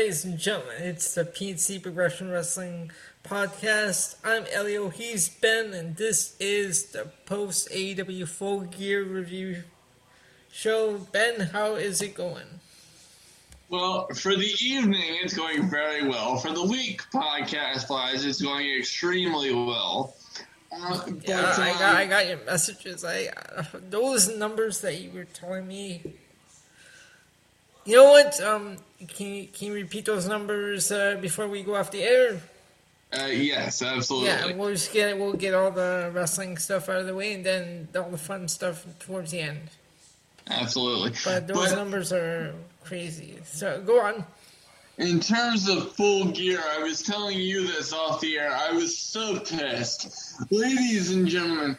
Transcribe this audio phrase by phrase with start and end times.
[0.00, 2.90] ladies and gentlemen, it's the PNC Progression Wrestling
[3.22, 4.16] Podcast.
[4.24, 9.64] I'm Elio, he's Ben, and this is the post AEW Full Gear Review
[10.50, 10.96] show.
[10.96, 12.46] Ben, how is it going?
[13.68, 16.38] Well, for the evening, it's going very well.
[16.38, 20.16] For the week, podcast wise, it's going extremely well.
[20.72, 23.04] Uh, but, yeah, I got, I got your messages.
[23.04, 26.14] I uh, those numbers that you were telling me
[27.90, 28.40] you know what?
[28.40, 28.76] Um,
[29.08, 32.40] can you, can you repeat those numbers uh, before we go off the air?
[33.12, 34.28] Uh, yes, absolutely.
[34.28, 37.44] Yeah, we'll just get we'll get all the wrestling stuff out of the way, and
[37.44, 39.68] then all the fun stuff towards the end.
[40.48, 41.12] Absolutely.
[41.24, 43.38] But those but, numbers are crazy.
[43.44, 44.24] So go on.
[44.98, 48.52] In terms of full gear, I was telling you this off the air.
[48.52, 51.76] I was so pissed, ladies and gentlemen.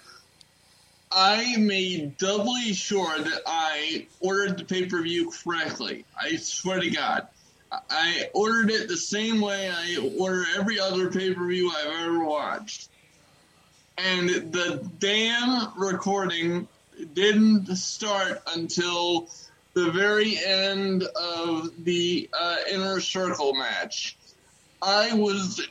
[1.11, 6.05] I made doubly sure that I ordered the pay per view correctly.
[6.17, 7.27] I swear to God.
[7.89, 12.25] I ordered it the same way I order every other pay per view I've ever
[12.25, 12.89] watched.
[13.97, 16.67] And the damn recording
[17.13, 19.29] didn't start until
[19.73, 24.17] the very end of the uh, inner circle match.
[24.81, 25.61] I was,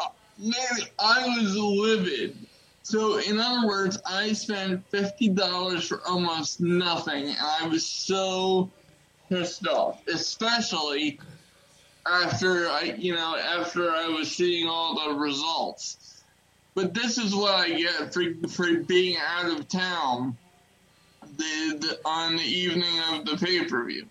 [0.00, 0.06] uh,
[0.38, 2.36] man, I was livid.
[2.84, 8.70] So, in other words, I spent fifty dollars for almost nothing, and I was so
[9.30, 11.18] pissed off, especially
[12.06, 16.22] after I, you know, after I was seeing all the results.
[16.74, 20.36] But this is what I get for for being out of town
[21.22, 24.06] the, the on the evening of the pay per view.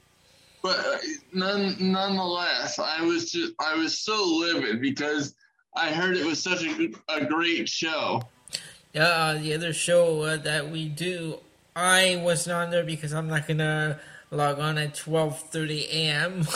[0.63, 0.97] But uh,
[1.31, 5.35] none, nonetheless, I was just I was so livid because
[5.75, 8.19] I heard it was such a, a great show
[8.95, 11.39] uh, the other show uh, that we do,
[11.75, 13.99] I wasn't on there because I'm not gonna
[14.31, 16.47] log on at 12:30 a.m.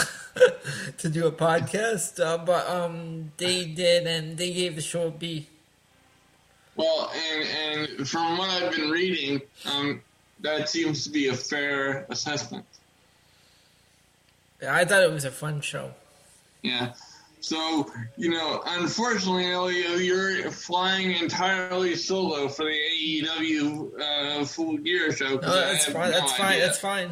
[0.97, 2.23] to do a podcast.
[2.23, 5.47] Uh, but um, they did, and they gave the show a B.
[6.75, 10.01] Well, and and from what I've been reading, um,
[10.41, 12.65] that seems to be a fair assessment.
[14.61, 15.91] Yeah, I thought it was a fun show.
[16.61, 16.93] Yeah.
[17.39, 25.11] So, you know, unfortunately, Elio, you're flying entirely solo for the AEW uh, full gear
[25.15, 25.35] show.
[25.35, 26.11] No, that's fine.
[26.11, 26.45] No that's idea.
[26.45, 26.59] fine.
[26.59, 27.09] That's fine.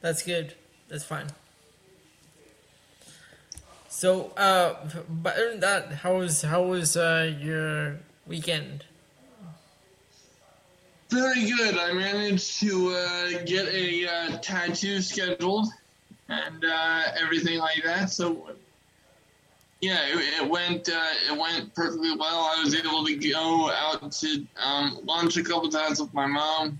[0.00, 0.54] That's good.
[0.88, 1.26] That's fine.
[3.88, 4.74] So, uh,
[5.08, 8.84] but other than that, how was how was uh, your weekend?
[11.10, 11.78] Very good.
[11.78, 15.68] I managed to uh, get a uh, tattoo scheduled
[16.28, 18.10] and uh, everything like that.
[18.10, 18.50] So
[19.80, 21.00] yeah, it, it went uh,
[21.30, 22.52] it went perfectly well.
[22.56, 26.78] I was able to go out to um, lunch a couple times with my mom.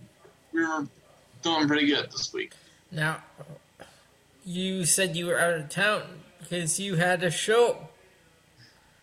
[0.52, 0.86] We were
[1.42, 2.54] doing pretty good this week.
[2.90, 3.22] Now,
[4.44, 6.02] you said you were out of town
[6.40, 7.88] because you had a show.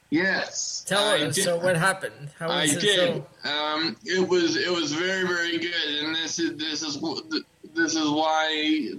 [0.10, 0.84] Yes.
[0.88, 1.36] Tell I us.
[1.36, 1.44] Did.
[1.44, 2.30] So what happened?
[2.38, 2.96] How was I did.
[2.96, 3.50] Show?
[3.50, 6.98] Um, it was it was very very good, and this is this is
[7.76, 8.48] this is why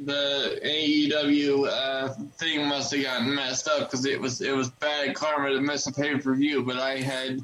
[0.04, 5.14] the AEW uh, thing must have gotten messed up because it was it was bad
[5.14, 6.62] karma to miss a pay per view.
[6.62, 7.40] But I had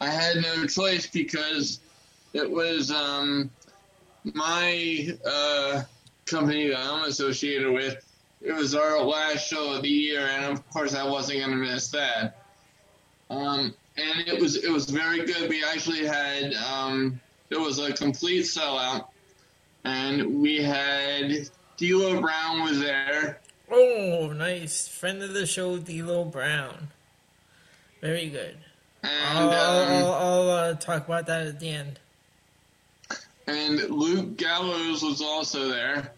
[0.00, 1.80] I had no choice because
[2.34, 3.50] it was um,
[4.24, 5.82] my uh,
[6.26, 8.02] company that I'm associated with.
[8.42, 11.56] It was our last show of the year, and of course I wasn't going to
[11.56, 12.44] miss that.
[13.30, 15.48] Um, and it was it was very good.
[15.48, 19.06] We actually had um, it was a complete sellout
[19.86, 23.40] and we had D'Lo Brown was there.
[23.70, 26.88] Oh, nice friend of the show, D'Lo Brown.
[28.00, 28.56] Very good.
[29.02, 32.00] And I'll, um, I'll, I'll uh, talk about that at the end.
[33.46, 36.12] And Luke Gallows was also there,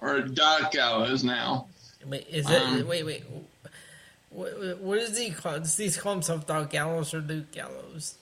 [0.00, 1.68] or Doc Gallows now.
[2.04, 2.62] Wait, is it?
[2.62, 3.24] Um, wait, wait.
[4.30, 5.62] What, what is he called?
[5.62, 8.16] Does he call himself Doc Gallows or Luke Gallows?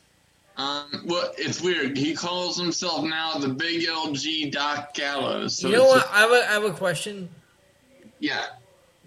[0.57, 1.97] Um, well, it's weird.
[1.97, 5.59] He calls himself now the Big LG Doc Gallows.
[5.59, 6.09] So you know what?
[6.11, 7.29] I have, a, I have a question.
[8.19, 8.47] Yeah.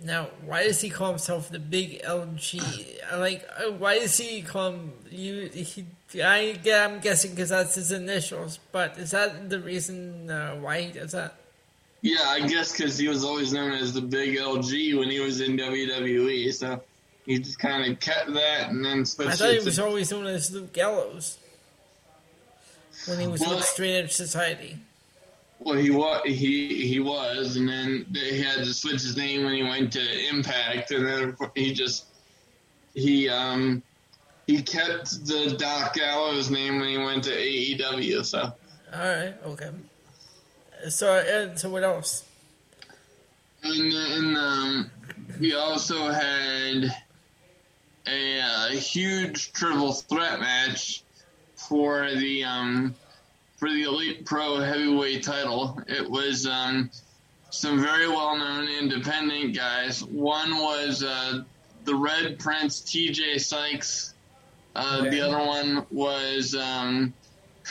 [0.01, 3.17] Now, why does he call himself the Big LG?
[3.17, 5.49] Like, uh, why does he call him you?
[5.49, 5.85] He,
[6.21, 8.59] I, I'm guessing because that's his initials.
[8.71, 11.35] But is that the reason uh, why he does that?
[12.01, 15.41] Yeah, I guess because he was always known as the Big LG when he was
[15.41, 16.53] in WWE.
[16.53, 16.81] So
[17.29, 19.33] he just kind of kept that and then switched.
[19.33, 19.85] I thought he was to...
[19.85, 21.37] always known as Luke Gallows
[23.05, 24.79] when he was well, with Straight Edge Society.
[25.59, 29.53] Well, he was he he was, and then he had to switch his name when
[29.53, 32.05] he went to Impact, and then he just
[32.95, 33.83] he um
[34.47, 38.25] he kept the Doc Gallows name when he went to AEW.
[38.25, 38.39] So.
[38.41, 39.35] All right.
[39.45, 39.69] Okay.
[40.89, 42.25] So, uh, so what else?
[43.61, 44.91] And, and um,
[45.39, 46.89] we also had
[48.09, 51.03] a, a huge triple threat match
[51.55, 52.95] for the um,
[53.57, 55.81] for the Elite Pro Heavyweight title.
[55.87, 56.89] It was um,
[57.49, 60.03] some very well known independent guys.
[60.03, 61.43] One was uh,
[61.83, 63.37] the Red Prince T.J.
[63.37, 64.13] Sykes.
[64.75, 65.09] Uh.
[65.09, 67.13] The other one was um,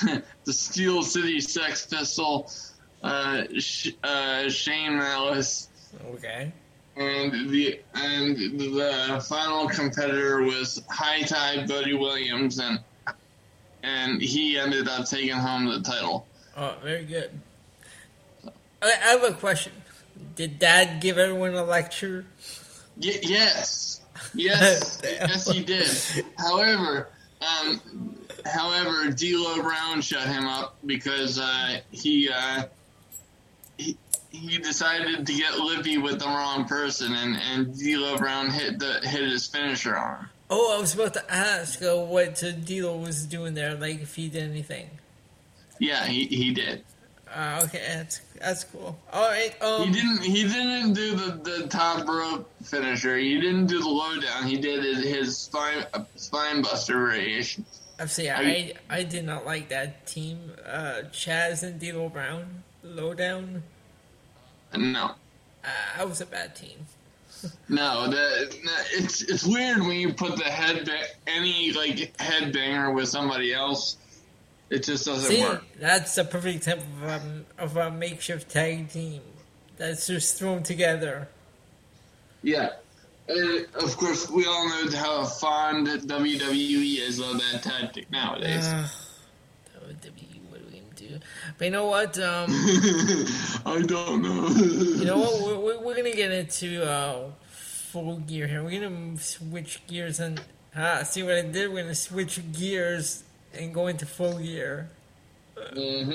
[0.45, 2.51] the Steel City Sex Pistol,
[3.03, 5.69] uh, Sh- uh, Shane Malice.
[6.15, 6.53] Okay.
[6.99, 12.81] And the and the final competitor was High Tide Buddy Williams, and
[13.85, 16.27] and he ended up taking home the title.
[16.57, 17.31] Oh, very good.
[18.83, 19.73] I, I have a question.
[20.35, 22.27] Did Dad give everyone a lecture?
[22.97, 24.01] Y- yes,
[24.35, 25.89] yes, yes, he did.
[26.37, 27.11] However,
[27.41, 27.81] um,
[28.45, 32.65] however, D'Lo Brown shut him up because uh, he, uh,
[34.31, 39.01] he decided to get lippy with the wrong person, and and D'Lo Brown hit the
[39.03, 40.31] hit his finisher on him.
[40.51, 44.29] Oh, I was about to ask uh, what D'Lo was doing there, like if he
[44.29, 44.89] did anything.
[45.79, 46.85] Yeah, he, he did.
[47.35, 48.99] Uh, okay, that's that's cool.
[49.13, 49.55] All right.
[49.63, 50.23] Um, He didn't.
[50.23, 53.17] He didn't do the, the top rope finisher.
[53.19, 54.47] He didn't do the lowdown.
[54.47, 57.67] He did his, spine uh, spine buster variation.
[58.01, 60.53] I'm saying I I did not like that team.
[60.67, 63.63] Uh, Chaz and D'Lo Brown, lowdown.
[64.77, 65.13] No,
[65.65, 66.87] Uh, that was a bad team.
[67.69, 68.09] no.
[68.11, 68.55] The,
[68.93, 70.89] it's it's weird when you put the head
[71.27, 73.97] any like headbanger with somebody else.
[74.71, 75.65] It just doesn't See, work.
[75.81, 79.23] that's a perfect example of, um, of a makeshift tag team
[79.79, 81.29] that's just thrown together.
[82.43, 82.71] Yeah.
[83.29, 88.67] And of course, we all know how fond WWE is of that tactic nowadays.
[88.67, 88.89] Uh,
[89.81, 91.19] WWE, what are we gonna do?
[91.59, 92.17] But you know what?
[92.19, 92.47] Um,
[93.67, 94.49] I don't know.
[94.49, 95.43] you know what?
[95.43, 98.63] We're, we're, we're gonna get into uh, full gear here.
[98.63, 100.41] We're gonna switch gears and
[100.77, 101.71] ah, see what I did.
[101.73, 104.89] We're gonna switch gears and go into full gear.
[105.75, 106.13] hmm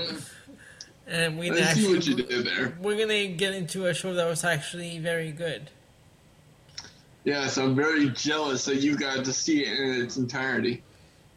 [1.07, 2.78] And we I gonna see what actually you did there.
[2.80, 5.69] we're gonna get into a show that was actually very good.
[7.25, 10.84] Yes, I'm very jealous that you got to see it in its entirety.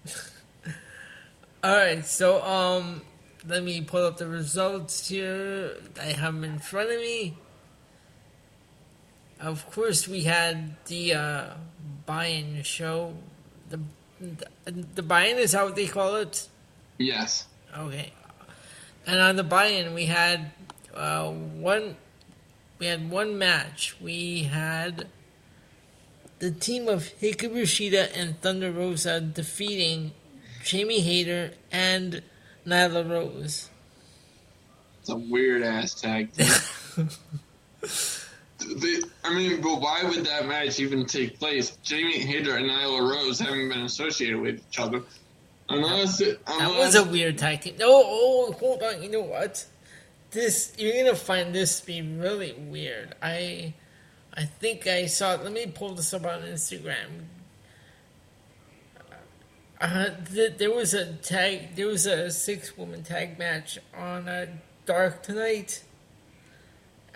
[1.64, 3.02] All right, so um,
[3.46, 5.76] let me pull up the results here.
[6.00, 7.36] I have them in front of me.
[9.40, 11.44] Of course, we had the uh,
[12.06, 13.14] buy-in show.
[13.68, 13.80] The
[14.18, 14.46] the,
[14.94, 16.48] the buy-in is how they call it.
[16.98, 17.46] Yes.
[17.76, 18.12] Okay,
[19.06, 20.52] and on the buy-in we had
[20.94, 21.96] uh, one.
[22.78, 23.96] We had one match.
[24.00, 25.08] We had
[26.38, 30.12] the team of Hikaru Shida and Thunder Rosa defeating
[30.62, 32.22] Jamie Hayter and
[32.66, 33.70] Nyla Rose.
[35.00, 37.08] It's a weird ass tag team.
[38.58, 41.76] They- I mean, but why would that match even take place?
[41.82, 45.02] Jamie Hayter and Nyla Rose haven't been associated with each other.
[45.68, 47.76] Unless, it, That was a weird tag team.
[47.78, 49.02] No, oh, hold on.
[49.02, 49.64] You know what?
[50.30, 53.14] This you're gonna find this to be really weird.
[53.22, 53.74] I,
[54.34, 55.34] I think I saw.
[55.34, 57.26] Let me pull this up on Instagram.
[59.80, 61.74] Uh, th- there was a tag.
[61.76, 64.46] There was a six-woman tag match on uh,
[64.86, 65.82] Dark tonight.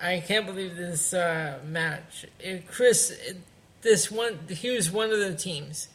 [0.02, 2.26] I can't believe this uh, match.
[2.44, 3.34] Uh, Kris, uh,
[3.82, 4.38] this one.
[4.48, 5.88] Here's one of the teams.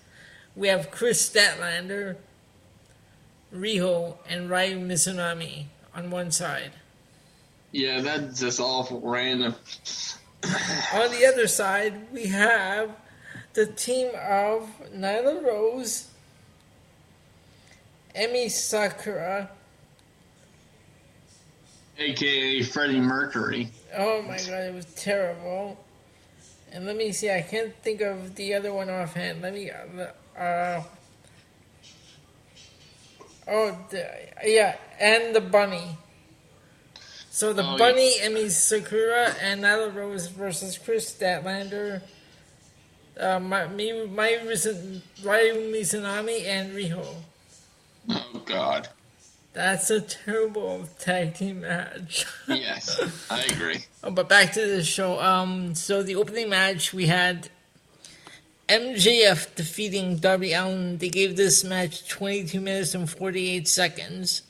[0.56, 2.16] We have Kris Statlander,
[3.54, 6.72] Riho, and Ryo Mizunami on one side.
[7.72, 9.54] yeah, that's just awful random.
[10.94, 12.92] On the other side, we have
[13.54, 16.08] the team of Nyla Rose,
[18.18, 19.50] Emi Sakura.
[21.98, 23.70] AKA Freddie Mercury.
[23.98, 25.78] Oh my god, it was terrible.
[26.72, 29.42] And let me see, I can't think of the other one offhand.
[29.42, 30.82] Let me, uh,
[33.48, 34.10] oh, the,
[34.44, 35.98] yeah, and the bunny.
[37.30, 42.02] So the Oh, bunny, Emi Sakura, and Nyla Rose versus Kris Statlander,
[43.20, 47.06] uh, my, me, my Ryo Mizunami, and Riho.
[48.10, 48.90] Oh, God.
[49.54, 52.26] That's a terrible tag team match.
[52.48, 53.86] Yes, I agree.
[54.04, 55.20] Oh, but back to the show.
[55.20, 57.50] Um, so the opening match we had
[58.68, 60.98] MJF defeating Darby Allin.
[60.98, 64.42] They gave this match 22 minutes and 48 seconds.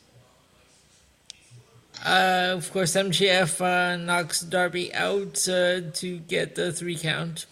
[2.03, 7.45] Uh, of course, MJF uh, knocks Darby out uh, to get the three count.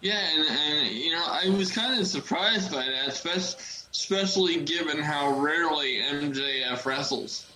[0.00, 3.60] Yeah, and, and you know, I was kind of surprised by that, especially,
[3.96, 7.46] especially given how rarely MJF wrestles.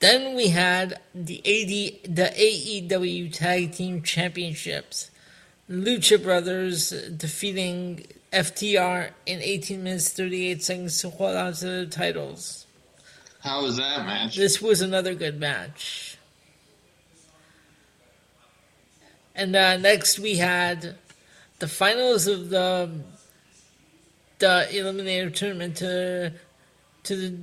[0.00, 5.10] Then we had the AD, the AEW Tag Team Championships.
[5.70, 12.66] Lucha Brothers defeating FTR in 18 minutes 38 seconds to hold on to the titles.
[13.40, 14.36] How was that match?
[14.36, 16.18] This was another good match.
[19.36, 20.96] And uh, next we had
[21.60, 22.90] the finals of the
[24.38, 26.32] the eliminator tournament to
[27.04, 27.38] to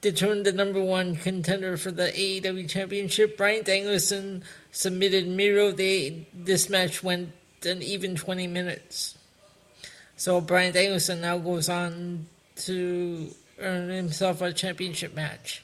[0.00, 3.36] determine the number one contender for the AEW championship.
[3.36, 5.72] Bryan Danielson submitted Miro.
[5.72, 7.32] They this match went
[7.64, 9.16] an even twenty minutes.
[10.16, 12.26] So Bryan Danielson now goes on
[12.56, 15.62] to earn himself a championship match.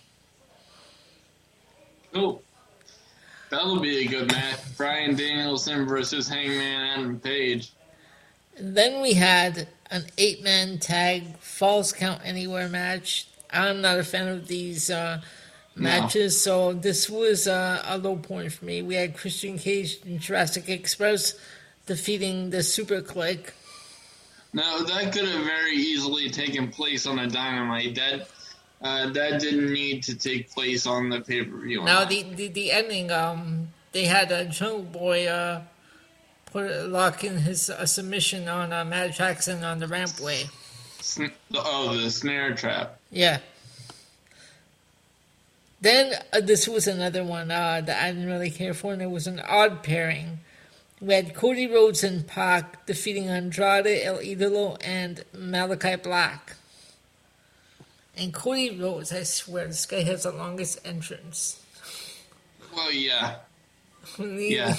[2.12, 2.42] Cool.
[3.50, 4.58] That'll be a good match.
[4.76, 7.72] Bryan Danielson versus Hangman Adam Page.
[8.56, 13.28] And then we had an eight man tag falls count anywhere match.
[13.50, 15.20] I'm not a fan of these uh,
[15.76, 18.82] matches, so this was uh, a low point for me.
[18.82, 21.34] We had Christian Cage and Jurassic Express
[21.86, 23.50] defeating the Super Kliq.
[24.52, 27.96] Now that could have very easily taken place on a Dynamite.
[27.96, 28.28] That
[28.82, 31.82] uh, that didn't need to take place on the pay per view.
[31.84, 35.28] Now the, the the ending, um, they had a Jungle Boy
[36.54, 40.48] put lock in his uh, submission on uh, Matt Jackson on the rampway.
[41.00, 43.00] Sn- oh, the snare trap.
[43.10, 43.40] Yeah.
[45.80, 49.10] Then uh, this was another one uh, that I didn't really care for, and it
[49.10, 50.38] was an odd pairing.
[51.00, 56.54] We had Cody Rhodes and Pac defeating Andrade, El Idolo, and Malachi Black.
[58.16, 61.60] And Cody Rhodes, I swear, this guy has the longest entrance.
[62.72, 63.38] Well, yeah.
[64.20, 64.76] yeah.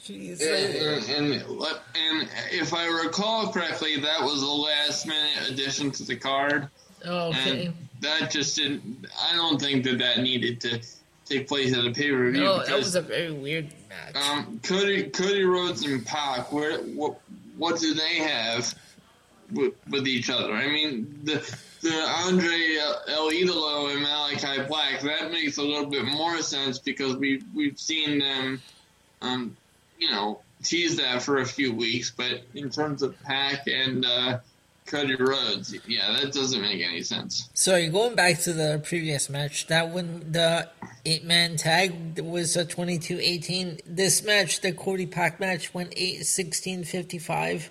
[0.00, 0.40] Jeez.
[0.40, 1.42] And, and,
[1.94, 6.68] and, if I recall correctly, that was a last minute addition to the card.
[7.04, 7.66] Oh, okay.
[7.66, 9.06] And that just didn't.
[9.20, 10.80] I don't think that that needed to
[11.24, 12.42] take place at a pay per view.
[12.42, 14.16] No, that was a very weird match.
[14.16, 17.20] Um, Cody, Cody Rhodes and Pac, where what
[17.56, 18.74] what do they have
[19.52, 20.52] with, with each other?
[20.52, 21.34] I mean, the
[21.82, 22.76] the Andre
[23.08, 27.78] El Idolo and Malachi Black that makes a little bit more sense because we we've
[27.78, 28.62] seen them,
[29.22, 29.56] um,
[29.98, 32.10] you know, tease that for a few weeks.
[32.10, 34.38] But in terms of Pac and uh,
[34.86, 37.48] Cody Rhodes, yeah, that doesn't make any sense.
[37.54, 40.68] So going back to the previous match, that when the
[41.06, 43.80] eight man tag was a 22-18.
[43.86, 47.70] This match, the Cody Pac match, went 8 16 55.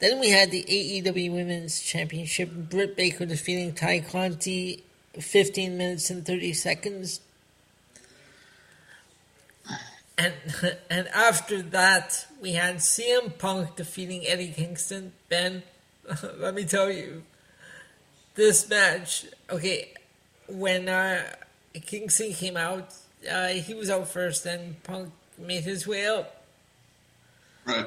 [0.00, 4.84] Then we had the AEW Women's Championship, Britt Baker defeating Tay Conti
[5.18, 7.20] 15 minutes and 30 seconds.
[10.18, 10.34] And
[10.90, 15.12] and after that, we had CM Punk defeating Eddie Kingston.
[15.28, 15.62] Ben,
[16.38, 17.22] let me tell you,
[18.34, 19.26] this match.
[19.48, 19.94] Okay,
[20.48, 21.22] when uh,
[21.86, 22.92] Kingston came out,
[23.30, 26.42] uh, he was out first, and Punk made his way up.
[27.64, 27.86] Right.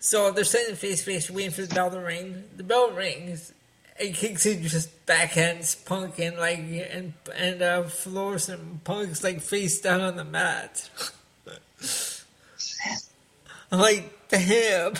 [0.00, 2.44] So they're standing face to face, waiting for the bell to ring.
[2.56, 3.52] The bell rings,
[3.98, 8.80] and Kingston just backhands Punk and like and and uh, floors him.
[8.82, 10.90] Punk's like face down on the mat.
[13.70, 14.94] I'm like, damn.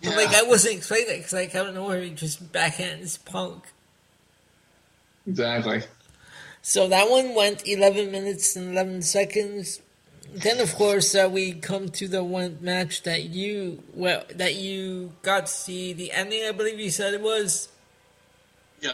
[0.00, 0.16] Yeah.
[0.16, 3.64] like, I wasn't expecting that because, like, I don't know where he just backhands Punk.
[5.26, 5.82] Exactly.
[6.62, 9.80] So that one went 11 minutes and 11 seconds.
[10.32, 15.14] Then, of course, uh, we come to the one match that you well that you
[15.22, 16.44] got to see the ending.
[16.44, 17.68] I believe you said it was.
[18.80, 18.92] Yeah.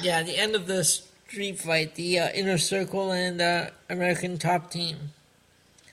[0.00, 4.70] Yeah, the end of the street fight, the uh, inner circle and uh, American Top
[4.70, 5.12] Team.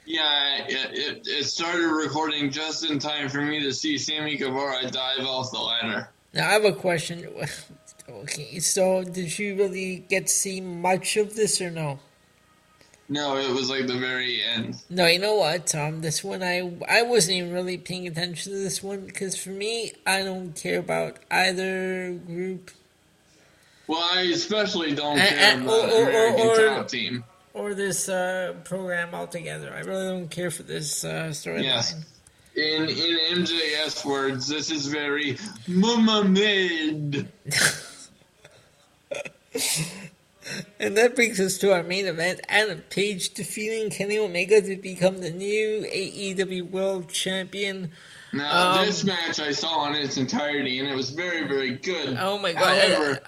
[0.10, 5.24] Yeah, it, it started recording just in time for me to see Sammy Guevara dive
[5.24, 6.10] off the ladder.
[6.34, 7.28] Now I have a question.
[8.10, 12.00] Okay, so did you really get to see much of this or no?
[13.08, 14.78] No, it was like the very end.
[14.90, 16.02] No, you know what, Tom?
[16.02, 19.92] This one, I I wasn't even really paying attention to this one because for me,
[20.08, 22.72] I don't care about either group.
[23.86, 27.24] Well, I especially don't care about or, or, American or, Top Team
[27.60, 29.74] or this uh, program altogether.
[29.74, 31.64] I really don't care for this uh, storyline.
[31.64, 31.94] Yes.
[32.56, 35.38] In in MJS words, this is very
[35.68, 37.16] mama made.
[40.80, 45.20] and that brings us to our main event: Adam Page defeating Kenny Omega to become
[45.20, 47.92] the new AEW World Champion.
[48.32, 52.18] Now, um, this match I saw in its entirety, and it was very, very good.
[52.20, 52.78] Oh my god!
[52.78, 53.20] However,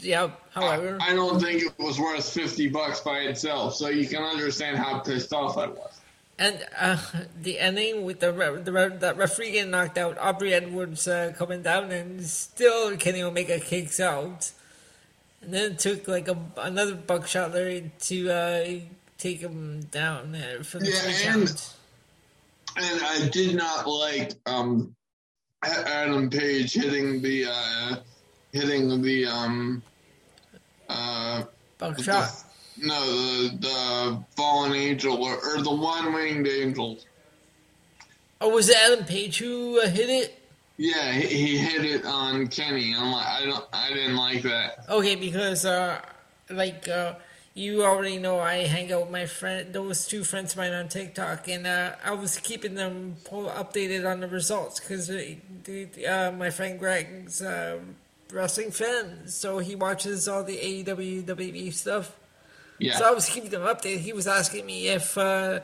[0.00, 0.30] yeah.
[0.52, 4.22] However, I, I don't think it was worth fifty bucks by itself, so you can
[4.22, 6.00] understand how pissed off I was.
[6.38, 6.98] And uh,
[7.42, 11.90] the ending with the the that referee getting knocked out, Aubrey Edwards uh, coming down,
[11.90, 14.52] and still Kenny Omega kicks out.
[15.42, 18.68] And then it took like a, another buckshot Lariat to uh,
[19.18, 21.62] take him down there for the Yeah, and-.
[22.76, 24.94] And I did not like um,
[25.62, 27.96] Adam Page hitting the uh,
[28.52, 29.82] hitting the um,
[30.88, 31.44] uh,
[31.78, 32.28] Buckshot.
[32.28, 32.44] the-
[32.82, 36.98] no the the fallen angel or, or the one winged angel.
[38.40, 40.38] Oh, was it Adam Page who uh, hit it?
[40.78, 42.94] Yeah, he, he hit it on Kenny.
[42.96, 44.86] I'm like, I don't, I didn't like that.
[44.88, 46.00] Okay, because uh,
[46.48, 47.16] like uh,
[47.52, 50.88] you already know, I hang out with my friend, those two friends of mine on
[50.88, 55.34] TikTok, and uh, I was keeping them updated on the results because uh,
[56.08, 57.80] uh, my friend Greg's uh,
[58.32, 62.16] wrestling fan, so he watches all the AEW WWE stuff.
[62.78, 63.98] Yeah, So I was keeping him updated.
[63.98, 65.60] He was asking me if uh,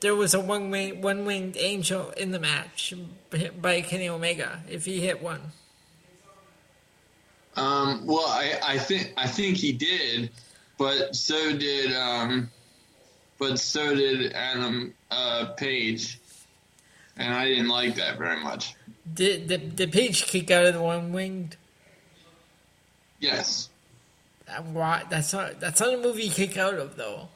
[0.00, 2.92] there was a one wing, one winged angel in the match
[3.60, 4.62] by Kenny Omega.
[4.68, 5.52] If he hit one,
[7.56, 10.30] Um, well, I, I think I think he did,
[10.78, 12.50] but so did um,
[13.38, 16.18] but so did Adam uh, Page,
[17.16, 18.74] and I didn't like that very much.
[19.14, 21.56] did the the Page kick out of the one winged?
[23.20, 23.68] Yes,
[24.46, 25.10] That-?
[25.10, 27.28] That's not that's not a movie you kick out of though.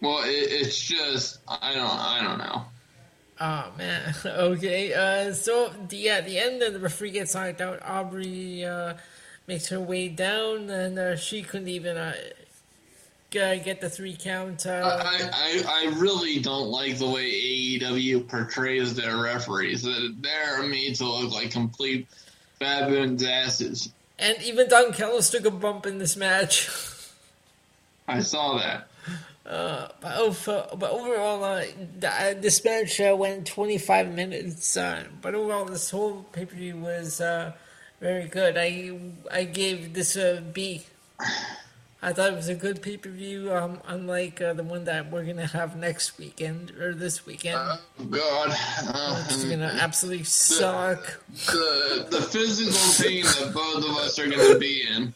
[0.00, 2.64] well, it, it's just I don't I don't know.
[3.40, 4.14] Oh man.
[4.24, 4.92] Okay.
[4.94, 5.32] Uh.
[5.32, 7.80] So the yeah, the end of the referee gets knocked out.
[7.82, 8.94] Aubrey uh,
[9.46, 12.14] makes her way down, and uh, she couldn't even uh,
[13.30, 14.66] get the three count.
[14.66, 19.82] Uh, I, I I really don't like the way AEW portrays their referees.
[19.82, 22.08] They're made to look like complete
[22.58, 23.92] baboons asses.
[24.18, 26.68] and even Don Callis took a bump in this match.
[28.08, 28.88] I saw that.
[29.44, 31.64] Uh, but, over, but overall, uh,
[32.04, 34.76] uh, this match uh, went 25 minutes.
[34.76, 37.52] Uh, but overall, this whole pay per view was uh,
[38.00, 38.56] very good.
[38.58, 38.98] I
[39.30, 40.84] I gave this a B.
[42.02, 45.10] I thought it was a good pay per view, um, unlike uh, the one that
[45.10, 47.58] we're gonna have next weekend or this weekend.
[47.58, 48.50] Oh God.
[48.50, 51.20] Uh, it's gonna absolutely suck.
[51.46, 55.14] the the physical pain that both of us are going to be in.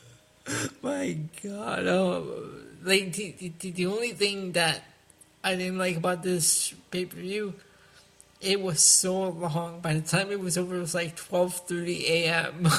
[0.83, 2.49] My God, oh,
[2.83, 4.83] like the, the, the only thing that
[5.45, 7.55] I didn't like about this pay per view,
[8.41, 9.81] it was so long.
[9.81, 12.69] By the time it was over, it was like twelve thirty a.m.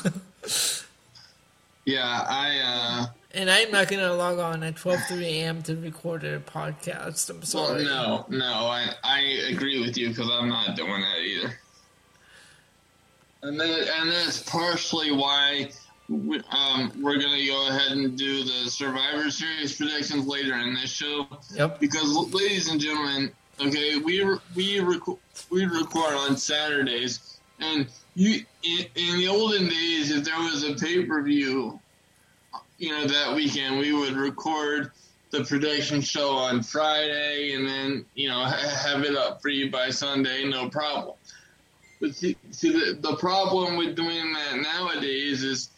[1.83, 3.07] Yeah, I.
[3.33, 5.61] and I'm not gonna log on at twelve thirty a.m.
[5.63, 7.29] to record a podcast.
[7.29, 11.19] I'm uh Well, no, no, I I agree with you because I'm not doing that
[11.19, 11.59] either.
[13.43, 15.71] And then, and that's partially why
[16.09, 20.91] we, um, we're gonna go ahead and do the Survivor Series predictions later in this
[20.91, 21.25] show.
[21.55, 21.79] Yep.
[21.79, 25.17] Because, ladies and gentlemen, okay, we re- we rec-
[25.49, 30.75] we record on Saturdays, and you in, in the olden days, if there was a
[30.75, 31.79] pay per view,
[32.81, 34.91] you know, that weekend, we would record
[35.29, 39.69] the prediction show on Friday, and then you know ha- have it up for you
[39.69, 41.15] by Sunday, no problem.
[41.99, 45.69] But see, see the, the problem with doing that nowadays is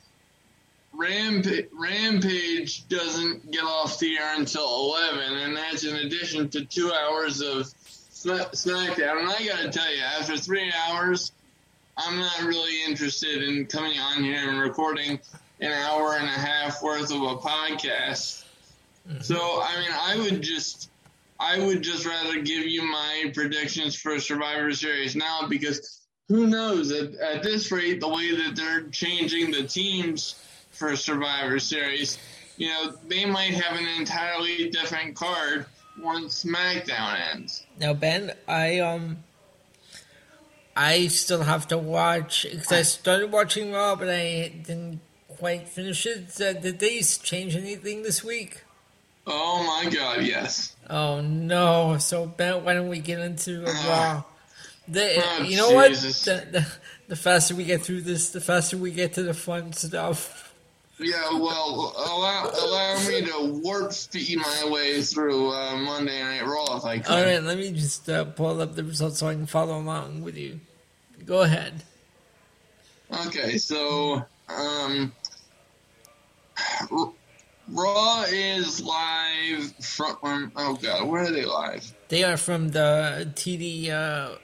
[0.95, 6.93] Rampa- Rampage doesn't get off the air until 11, and that's in addition to two
[6.93, 9.19] hours of Sma- SmackDown.
[9.19, 11.33] And I gotta tell you, after three hours,
[11.97, 15.19] I'm not really interested in coming on here and recording
[15.63, 18.43] an hour and a half worth of a podcast.
[19.21, 20.89] So, I mean, I would just.
[21.39, 26.91] I would just rather give you my predictions for Survivor Series now because who knows
[26.91, 30.36] at, at this rate the way that they're changing the teams
[30.71, 32.17] for Survivor Series,
[32.56, 35.65] you know, they might have an entirely different card
[35.99, 37.65] once SmackDown ends.
[37.80, 39.23] Now, Ben, I um,
[40.76, 45.02] I still have to watch because I started watching Raw, but I didn't
[45.43, 46.39] quite finish it.
[46.39, 48.63] Uh, did they change anything this week?
[49.27, 50.73] Oh my God, yes.
[50.89, 51.97] Oh no!
[51.97, 54.23] So Ben, why don't we get into uh, Raw?
[54.88, 56.25] The, Oh, you know Jesus.
[56.25, 56.45] what?
[56.45, 56.67] The, the,
[57.10, 60.53] the faster we get through this, the faster we get to the fun stuff.
[60.97, 66.77] Yeah, well, allow, allow me to warp speed my way through uh, Monday Night Raw
[66.77, 67.12] if I could.
[67.13, 70.21] All right, let me just uh, pull up the results so I can follow along
[70.21, 70.62] with you.
[71.25, 71.84] Go ahead.
[73.27, 75.12] Okay, so um,
[77.69, 80.17] Raw is live from.
[80.21, 81.93] Um, oh God, where are they live?
[82.09, 83.89] They are from the TD.
[83.89, 84.35] Uh,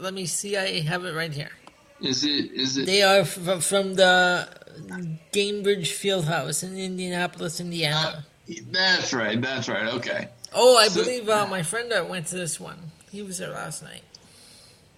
[0.00, 0.56] let me see.
[0.56, 1.50] I have it right here.
[2.00, 2.50] Is it?
[2.52, 2.86] Is it?
[2.86, 4.48] They are f- from the
[5.32, 8.26] Gainbridge Fieldhouse in Indianapolis, Indiana.
[8.70, 9.40] That's right.
[9.40, 9.94] That's right.
[9.94, 10.28] Okay.
[10.52, 12.78] Oh, I So- believe uh, my friend that went to this one.
[13.12, 14.02] He was there last night.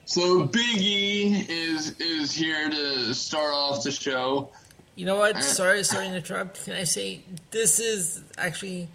[0.06, 4.50] So Big E is is here to start off the show,
[4.98, 5.44] You know what?
[5.44, 6.64] Sorry, sorry to interrupt.
[6.64, 7.20] Can I say
[7.52, 8.88] this is actually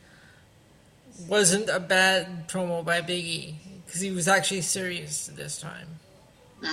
[1.30, 3.54] wasn't a bad promo by Biggie
[3.86, 5.88] because he was actually serious this time.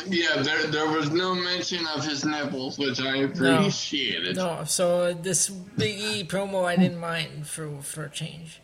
[0.08, 4.34] Yeah, there there was no mention of his nipples, which I appreciated.
[4.34, 8.60] No, no so this Biggie promo I didn't mind for for a change.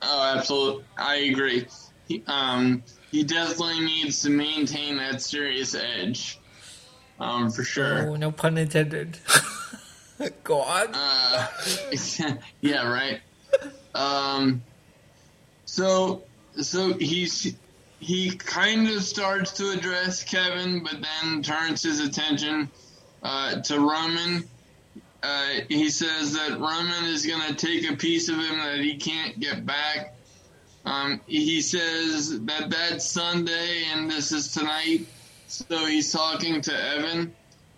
[0.00, 1.66] Oh, absolutely, I agree.
[2.06, 6.38] He, um, he definitely needs to maintain that serious edge,
[7.18, 8.10] um, for sure.
[8.10, 9.18] Oh, no pun intended.
[10.44, 10.88] Go on.
[10.94, 11.46] Uh,
[12.60, 13.20] yeah, right.
[13.94, 14.62] Um,
[15.64, 16.22] so,
[16.60, 17.54] so he's
[18.00, 22.70] he kind of starts to address Kevin, but then turns his attention
[23.22, 24.44] uh, to Roman.
[25.22, 28.96] Uh, he says that Roman is going to take a piece of him that he
[28.96, 30.14] can't get back.
[30.84, 35.06] Um, he says that that's Sunday and this is tonight.
[35.46, 37.34] So he's talking to Evan,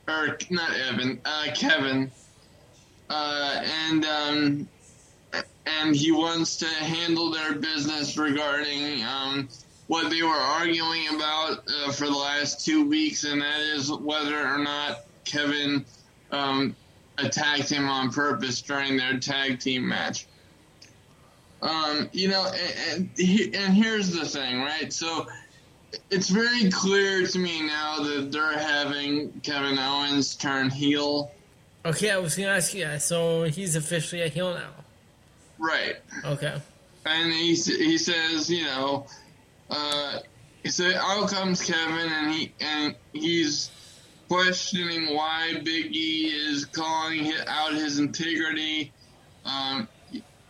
[0.08, 2.10] or not Evan, uh, Kevin
[3.10, 4.68] uh, and um,
[5.66, 9.48] and he wants to handle their business regarding um,
[9.88, 14.46] what they were arguing about uh, for the last two weeks, and that is whether
[14.46, 15.84] or not Kevin
[16.30, 16.74] um,
[17.18, 20.26] attacked him on purpose during their tag team match.
[21.62, 22.46] Um, you know,
[22.92, 24.92] and, and, and here's the thing, right?
[24.92, 25.26] So
[26.10, 31.30] it's very clear to me now that they're having Kevin Owens turn heel
[31.86, 32.98] Okay, I was gonna ask you.
[32.98, 34.70] So he's officially a heel now.
[35.58, 35.96] Right.
[36.24, 36.60] Okay.
[37.04, 39.06] And he he says, you know,
[39.70, 40.18] uh,
[40.64, 43.70] he said, out comes Kevin, and he and he's
[44.28, 48.92] questioning why Big E is calling out his integrity.
[49.44, 49.86] Um,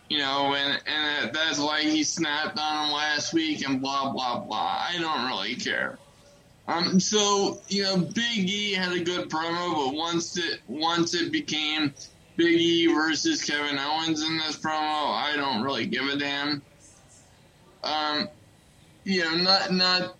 [0.09, 4.39] you know, and and that's why he snapped on him last week, and blah blah
[4.39, 4.87] blah.
[4.89, 5.99] I don't really care.
[6.67, 11.31] Um, so you know, Big E had a good promo, but once it once it
[11.31, 11.93] became
[12.35, 16.61] Big E versus Kevin Owens in this promo, I don't really give a damn.
[17.83, 18.27] Um,
[19.05, 20.17] you know, not not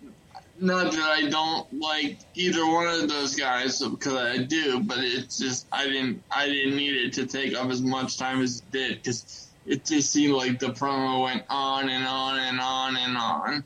[0.60, 5.38] not that I don't like either one of those guys because I do, but it's
[5.38, 8.72] just I didn't I didn't need it to take up as much time as it
[8.72, 13.16] did because it just seemed like the promo went on and on and on and
[13.18, 13.64] on.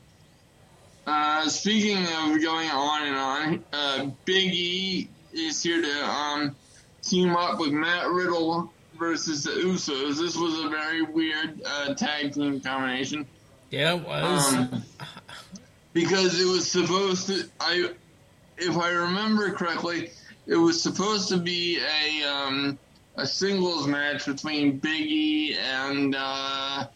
[1.05, 6.55] Uh, speaking of going on and on, uh, Big E is here to um,
[7.01, 10.17] team up with Matt Riddle versus the Usos.
[10.19, 13.25] This was a very weird uh, tag team combination.
[13.69, 14.53] Yeah, it was.
[14.53, 14.83] Um,
[15.93, 17.89] because it was supposed to, I,
[18.57, 20.11] if I remember correctly,
[20.47, 22.77] it was supposed to be a um,
[23.15, 26.87] a singles match between Big E and uh,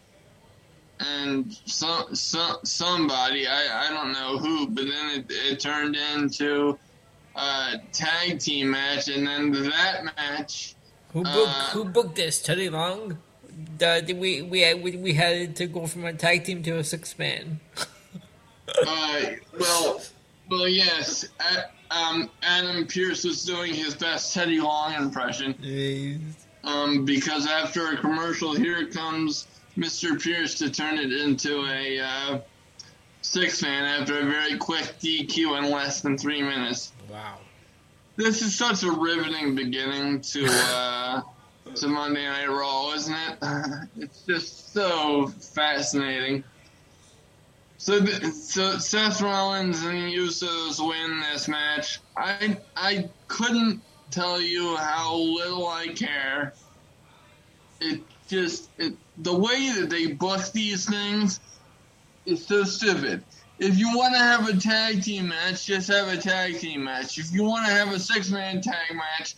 [1.00, 6.78] and some, some somebody I, I don't know who, but then it, it turned into
[7.38, 10.74] a tag team match, and then that match.
[11.12, 12.42] Who booked uh, Who booked this?
[12.42, 13.18] Teddy Long.
[13.82, 17.18] Uh, we we we we had to go from a tag team to a six
[17.18, 17.60] man.
[18.86, 19.20] uh,
[19.58, 20.00] well,
[20.50, 21.26] well, yes.
[21.90, 26.34] um, Adam Pearce was doing his best Teddy Long impression.
[26.64, 29.46] Um, because after a commercial, here comes
[29.78, 30.20] Mr.
[30.20, 32.40] Pearce to turn it into a uh,
[33.22, 36.92] six man after a very quick DQ in less than three minutes.
[37.08, 37.38] Wow.
[38.16, 41.22] This is such a riveting beginning to uh,
[41.76, 43.38] to Monday Night Raw, isn't it?
[43.98, 46.42] It's just so fascinating.
[47.76, 52.00] So, so Seth Rollins and Usos win this match.
[52.16, 56.54] I I couldn't tell you how little I care.
[57.80, 61.40] It just it, the way that they book these things
[62.26, 63.24] is so stupid.
[63.58, 67.18] If you want to have a tag team match, just have a tag team match.
[67.18, 69.34] If you want to have a six man tag match,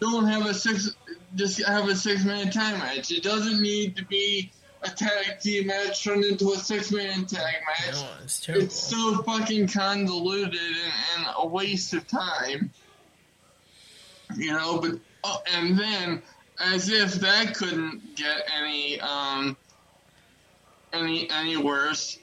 [0.00, 0.94] don't have a six.
[1.34, 3.10] Just have a six man tag match.
[3.10, 7.54] It doesn't need to be a tag team match turned into a six man tag
[7.66, 7.94] match.
[7.94, 8.48] No, it's.
[8.48, 12.70] It's so fucking convoluted and, and a waste of time.
[14.36, 16.22] You know, but oh, and then
[16.60, 19.56] as if that couldn't get any um,
[20.92, 22.18] any any worse.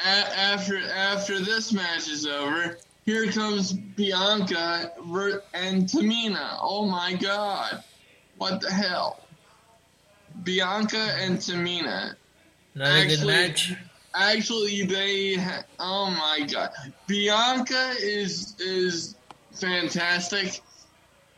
[0.00, 4.92] A- after after this match is over, here comes Bianca
[5.54, 6.58] and Tamina.
[6.60, 7.82] Oh my God,
[8.38, 9.20] what the hell?
[10.42, 12.14] Bianca and Tamina.
[12.74, 13.74] Not actually, a good match.
[14.14, 15.34] Actually, they.
[15.34, 16.70] Ha- oh my God,
[17.06, 19.14] Bianca is is
[19.52, 20.60] fantastic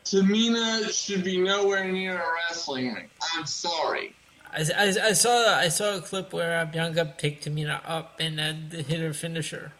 [0.09, 3.09] Tamina should be nowhere near a wrestling ring.
[3.35, 4.15] I'm sorry.
[4.51, 8.71] I, I, I saw I saw a clip where Bianca picked Tamina up and then
[8.71, 9.71] hit her finisher.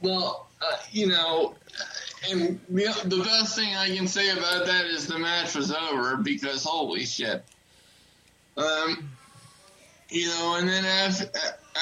[0.00, 1.54] Well, uh, you know,
[2.30, 6.16] and the, the best thing I can say about that is the match was over
[6.16, 7.44] because holy shit.
[8.56, 9.10] Um,
[10.08, 11.30] you know, and then after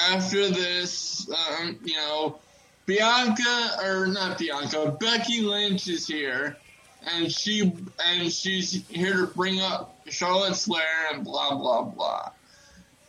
[0.09, 2.39] after this, um, you know,
[2.85, 6.57] Bianca or not Bianca, Becky Lynch is here,
[7.07, 7.73] and she
[8.05, 12.31] and she's here to bring up Charlotte Flair and blah blah blah.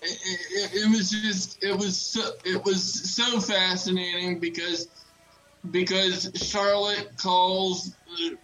[0.02, 0.18] It,
[0.52, 4.88] it, it was just it was so, it was so fascinating because
[5.70, 7.94] because Charlotte calls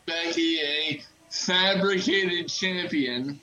[0.06, 3.40] Becky a fabricated champion.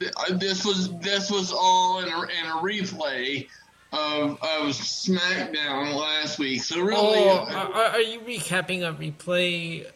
[0.00, 3.46] Uh, this was this was all in a, in a replay
[3.92, 6.62] of of SmackDown last week.
[6.62, 9.86] So really, oh, are, are you recapping a replay?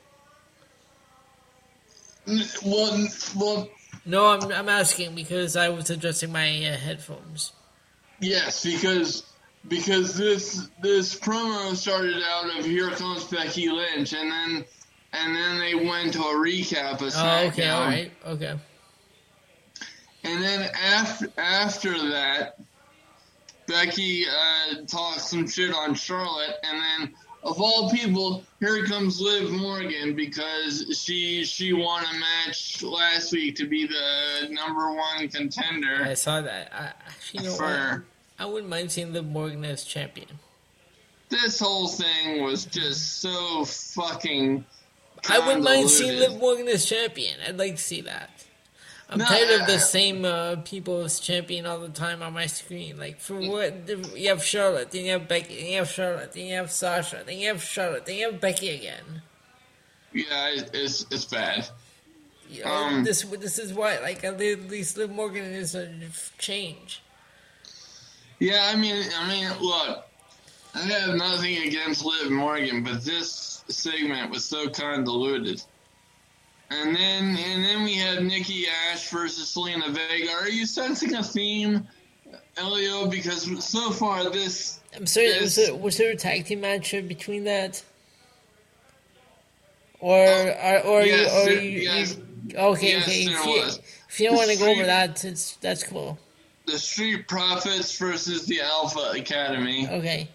[2.26, 3.68] Well, well.
[4.04, 7.52] No, I'm I'm asking because I was adjusting my uh, headphones.
[8.20, 9.24] Yes, because
[9.68, 14.64] because this this promo started out of here comes Becky Lynch, and then
[15.12, 17.44] and then they went to a recap of SmackDown.
[17.44, 18.58] Oh, okay, all right, okay.
[20.24, 22.58] And then after after that,
[23.66, 27.14] Becky uh, talks some shit on Charlotte, and then
[27.46, 33.54] of all people, here comes Liv Morgan because she she won a match last week
[33.56, 36.02] to be the number one contender.
[36.02, 36.72] I saw that.
[36.74, 38.04] I, actually, you know for,
[38.38, 40.40] I wouldn't mind seeing Liv Morgan as champion.
[41.28, 44.64] This whole thing was just so fucking.
[45.28, 47.38] I wouldn't mind seeing Liv Morgan as champion.
[47.46, 48.44] I'd like to see that.
[49.08, 52.46] I'm no, tired of the same uh, people as champion all the time on my
[52.46, 52.98] screen.
[52.98, 53.88] Like, for what?
[54.16, 57.22] You have Charlotte, then you have Becky, then you have Charlotte, then you have Sasha,
[57.24, 59.22] then you have Charlotte, then you have Becky again.
[60.12, 61.68] Yeah, it's it's bad.
[62.48, 65.88] You know, um, this this is why, like, at least Liv Morgan is a
[66.38, 67.02] change.
[68.38, 70.04] Yeah, I mean, I mean, look,
[70.74, 75.62] I have nothing against Liv Morgan, but this segment was so convoluted.
[76.70, 80.32] And then, and then we had Nikki Ash versus Zelina Vega.
[80.32, 81.86] Are you sensing a theme,
[82.56, 83.06] Elio?
[83.06, 84.80] Because so far this.
[84.94, 85.28] I'm sorry.
[85.28, 87.82] This, was, there, was there a tag team match between that?
[90.00, 92.16] Or, uh, or, or yes, you, or you, yes,
[92.48, 93.22] you, okay, yes, okay.
[93.22, 96.18] If you, if you don't want to go over that, it's that's cool
[96.66, 99.88] the Street Profits versus the Alpha Academy.
[99.88, 100.28] Okay.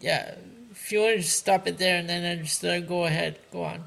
[0.00, 0.36] Yeah.
[0.70, 3.64] If you want to stop it there and then I just uh, go ahead, go
[3.64, 3.84] on.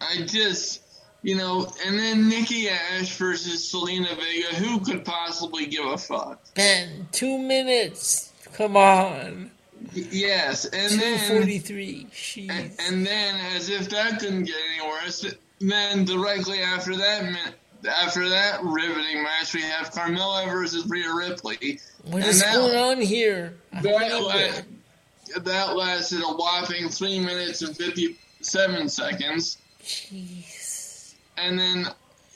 [0.00, 0.82] I just,
[1.22, 4.54] you know, and then Nikki Ash versus Zelina Vega.
[4.56, 6.40] Who could possibly give a fuck?
[6.54, 8.32] Ben, two minutes.
[8.54, 9.50] Come on.
[9.92, 12.06] Yes, and then forty-three.
[12.50, 15.24] And, and then, as if that couldn't get any worse,
[15.58, 17.54] then directly after that,
[17.88, 21.80] after that riveting match, we have Carmella versus Rhea Ripley.
[22.04, 23.54] What is that, going on here?
[23.82, 29.56] That, la- that lasted a whopping three minutes and fifty-seven seconds.
[29.90, 31.14] Jeez.
[31.36, 31.86] And then,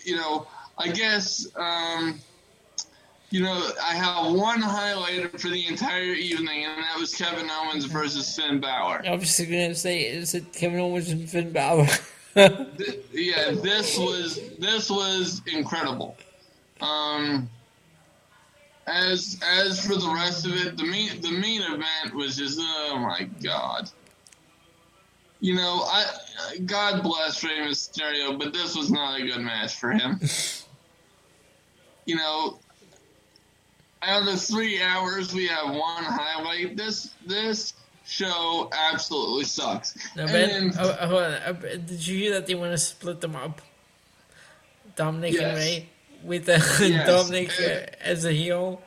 [0.04, 2.20] you know, I guess, um,
[3.30, 7.84] you know, I have one highlighter for the entire evening, and that was Kevin Owens
[7.84, 9.02] versus Finn Balor.
[9.06, 11.86] I was just going to say, is it Kevin Owens and Finn Balor?
[12.34, 16.16] yeah, this was this was incredible.
[16.80, 17.48] Um,
[18.88, 22.98] as as for the rest of it, the main the main event was just oh
[22.98, 23.88] my god.
[25.44, 26.06] You know, I
[26.64, 30.18] God bless Rey Mysterio, but this was not a good match for him.
[32.06, 32.58] you know,
[34.00, 36.78] out of three hours, we have one highlight.
[36.78, 37.74] This this
[38.06, 39.94] show absolutely sucks.
[40.16, 41.32] Now, Ben, then, oh, hold on.
[41.34, 43.60] Uh, did you hear that they want to split them up?
[44.96, 45.42] Dominic yes.
[45.42, 45.88] and Rey
[46.22, 46.52] with the
[46.88, 47.06] yes.
[47.06, 48.80] Dominic uh, as a heel.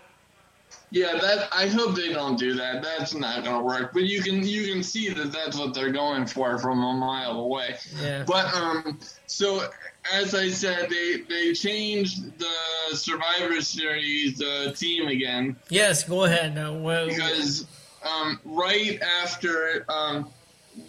[0.89, 2.81] Yeah, that I hope they don't do that.
[2.81, 3.91] That's not going to work.
[3.93, 7.39] But you can you can see that that's what they're going for from a mile
[7.39, 7.75] away.
[8.01, 8.23] Yeah.
[8.25, 9.67] But um, so
[10.13, 15.57] as I said, they they changed the Survivor Series uh, team again.
[15.69, 16.73] Yes, go ahead now.
[16.73, 17.67] Well, because
[18.05, 20.29] um, right after um,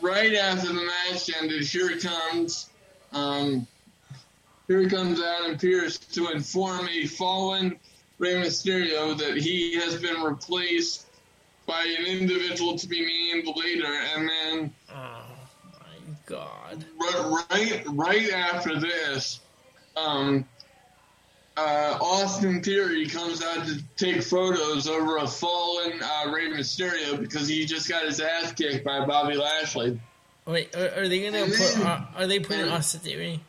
[0.01, 0.75] right after the
[1.09, 2.71] match ended, here comes
[3.13, 3.67] um,
[4.69, 7.79] here comes Adam Pearce to inform a fallen
[8.19, 11.07] Rey Mysterio that he has been replaced
[11.67, 15.25] by an individual to be named later, and then oh
[15.73, 19.41] my god, right right, right after this,
[19.97, 20.47] um,
[21.57, 27.49] uh, Austin Theory comes out to take photos over a fallen uh, Rey Mysterio because
[27.49, 30.01] he just got his ass kicked by Bobby Lashley.
[30.47, 31.75] Wait, are, are they gonna and put?
[31.75, 33.41] Then, are, are, they putting and, Austin Theory?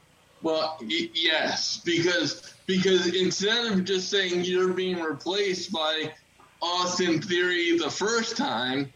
[0.42, 6.14] Well, y- yes, because because instead of just saying you're being replaced by
[6.62, 8.94] Austin Theory the first time,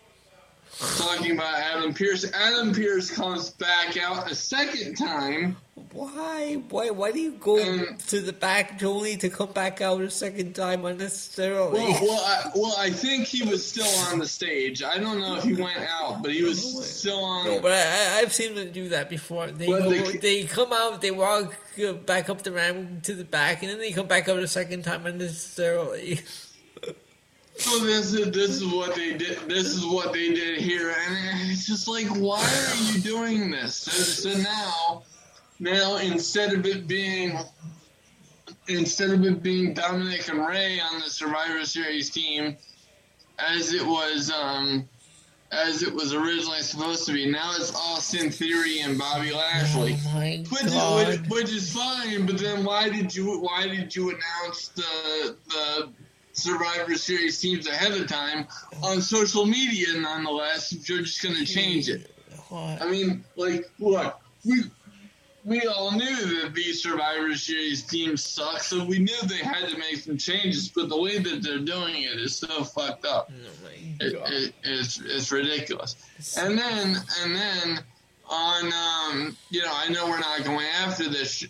[0.80, 2.30] talking about Adam Pearce.
[2.34, 5.56] Adam Pearce comes back out a second time.
[5.92, 6.56] Why?
[6.70, 6.90] Why?
[6.90, 10.54] Why do you go Um, to the back only to come back out a second
[10.56, 11.80] time unnecessarily?
[11.80, 14.82] Well, well, I, well, I think he was still on the stage.
[14.84, 17.46] I don't know if he went out, but he was still on.
[17.46, 19.48] No, but I, I've seen them do that before.
[19.52, 23.24] They go, they- they come out, they walk uh, back up the ramp to the
[23.26, 26.22] back, and then they come back out a second time unnecessarily.
[27.56, 29.38] So this is this is what they did.
[29.48, 33.76] This is what they did here, and it's just like, why are you doing this?
[33.76, 33.92] So,
[34.32, 35.04] so now,
[35.60, 37.38] now instead of it being,
[38.68, 42.58] instead of it being Dominic and Ray on the Survivor Series team,
[43.38, 44.90] as it was, um,
[45.52, 49.96] as it was originally supposed to be, now it's Austin Theory and Bobby Lashley.
[50.08, 51.08] Oh Which, god!
[51.08, 55.90] which, which is fine, but then why did you why did you announce the the
[56.34, 58.48] Survivor Series teams ahead of time
[58.82, 59.88] on social media?
[59.96, 62.10] Nonetheless, if you're just going to change it.
[62.50, 62.82] What?
[62.82, 64.64] I mean, like, look, we
[65.46, 69.78] we all knew that these Survivor Series teams suck, so we knew they had to
[69.78, 70.70] make some changes.
[70.70, 73.32] But the way that they're doing it is so fucked up.
[73.32, 73.68] Oh
[74.00, 75.96] It, it, it's it's ridiculous.
[76.38, 77.80] And then and then
[78.30, 81.46] on um, you know I know we're not going after this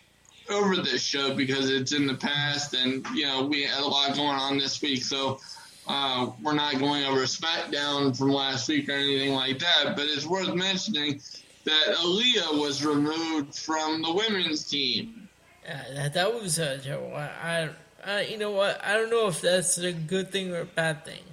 [0.53, 4.15] over this show because it's in the past and you know we had a lot
[4.15, 5.39] going on this week so
[5.87, 10.25] uh, we're not going over SmackDown from last week or anything like that but it's
[10.25, 11.19] worth mentioning
[11.65, 15.29] that Aliyah was removed from the women's team.
[15.65, 16.79] Yeah, that, that was uh.
[17.15, 17.69] I, I,
[18.05, 18.83] I, you know what?
[18.83, 21.23] I don't know if that's a good thing or a bad thing.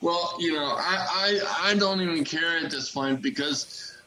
[0.00, 3.97] Well, you know, I, I, I don't even care at this point because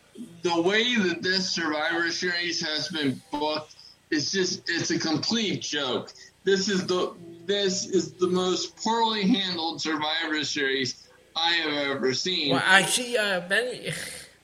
[0.41, 3.75] the way that this Survivor Series has been booked,
[4.09, 6.11] it's just it's a complete joke.
[6.43, 7.13] This is the
[7.45, 12.51] this is the most poorly handled Survivor Series I have ever seen.
[12.51, 13.93] Well, actually, uh, Ben,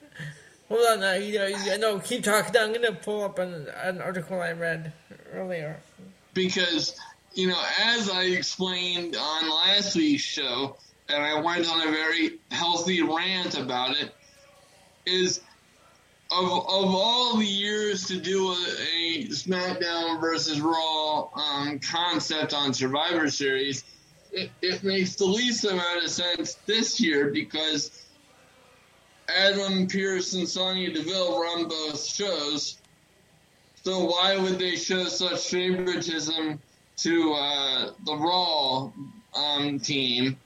[0.69, 1.03] hold on.
[1.03, 2.55] Uh, you know, you, no, keep talking.
[2.57, 4.93] I'm gonna pull up an, an article I read
[5.33, 5.79] earlier.
[6.33, 6.95] because
[7.33, 10.77] you know, as I explained on last week's show,
[11.09, 14.11] and I went on a very healthy rant about it,
[15.05, 15.41] is
[16.31, 22.73] of of all the years to do a, a SmackDown versus Raw um, concept on
[22.73, 23.83] Survivor Series,
[24.31, 28.05] it, it makes the least amount of sense this year because
[29.29, 32.77] Adam Pearce and Sonya Deville run both shows.
[33.83, 36.59] So why would they show such favoritism
[36.97, 38.91] to uh, the Raw
[39.35, 40.37] um, team,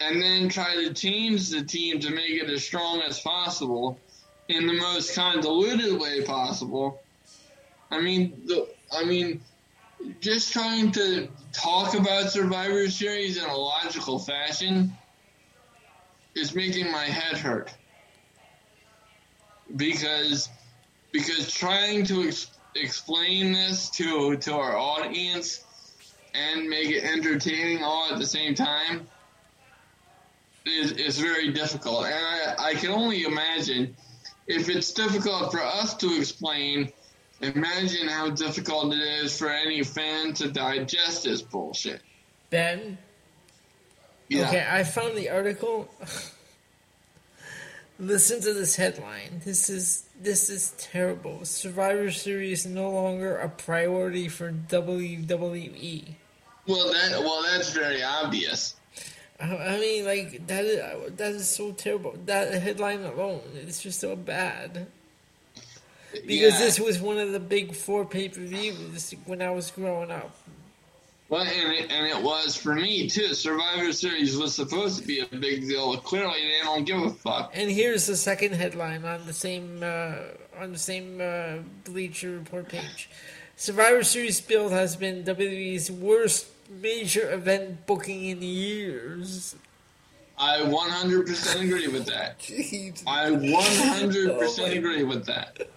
[0.00, 3.98] and then try to change the team to make it as strong as possible
[4.48, 7.04] in the most convoluted way possible?
[7.90, 9.42] I mean, the I mean,
[10.20, 14.98] just trying to talk about Survivor Series in a logical fashion
[16.34, 17.74] is making my head hurt
[19.74, 20.50] because
[21.12, 25.64] because trying to ex- explain this to to our audience
[26.34, 29.08] and make it entertaining all at the same time
[30.66, 32.04] is is very difficult.
[32.06, 33.96] And I, I can only imagine
[34.48, 36.92] if it's difficult for us to explain.
[37.40, 42.00] Imagine how difficult it is for any fan to digest this bullshit.
[42.50, 42.98] Ben,
[44.28, 44.48] Yeah.
[44.48, 45.88] okay, I found the article.
[48.00, 49.42] Listen to this headline.
[49.44, 51.44] This is this is terrible.
[51.44, 56.14] Survivor Series no longer a priority for WWE.
[56.66, 58.74] Well, that well, that's very obvious.
[59.40, 62.14] I mean, like that is that is so terrible.
[62.26, 64.86] That headline alone is just so bad.
[66.26, 66.58] Because Yeah.
[66.58, 70.34] this was one of the big four pay per views when I was growing up.
[71.28, 73.34] Well, and it, and it was for me too.
[73.34, 75.94] Survivor Series was supposed to be a big deal.
[75.98, 77.50] Clearly, they don't give a fuck.
[77.54, 80.14] And here's the second headline on the same uh,
[80.58, 83.10] on the same uh, Bleacher Report page.
[83.56, 89.56] Survivor Series build has been WWE's worst major event booking in years.
[90.38, 92.38] I 100% agree with that.
[92.40, 93.02] Jeez.
[93.06, 95.68] I 100% Oh agree with that.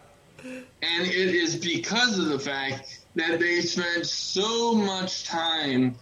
[0.43, 5.95] And it is because of the fact that they spent so much time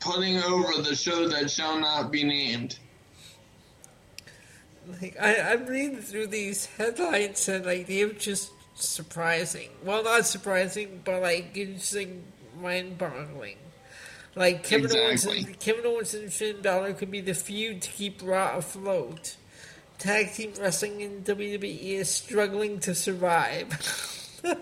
[0.00, 2.78] putting over the show that shall not be named.
[5.00, 9.70] Like I, I'm reading through these headlines and like they're just surprising.
[9.84, 11.94] Well, not surprising, but like it's
[12.62, 13.56] like mind-boggling.
[14.34, 15.44] Like Kevin Owens, Exactly.
[15.44, 19.36] and, Kevin Owens and Finn Balor could be the feud to keep Raw afloat.
[19.98, 23.68] Tag team wrestling in WWE is struggling to survive.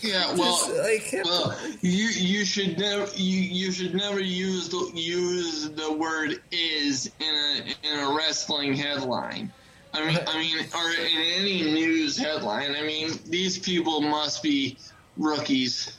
[0.00, 4.90] Yeah, well, Just, like, well, you you should never you, you should never use the
[4.94, 9.52] use the word is in a in a wrestling headline.
[9.92, 12.74] I mean, I mean, or in any news headline.
[12.76, 14.78] I mean, these people must be
[15.16, 15.96] rookies.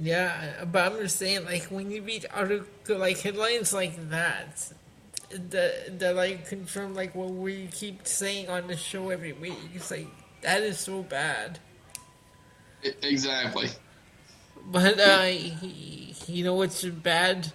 [0.00, 4.72] Yeah, but I'm just saying, like, when you read article like headlines like that,
[5.30, 9.58] that that like confirm like what we keep saying on the show every week.
[9.74, 10.06] It's like
[10.42, 11.58] that is so bad.
[13.02, 13.68] Exactly.
[14.70, 15.30] But uh,
[16.26, 17.52] you know what's bad?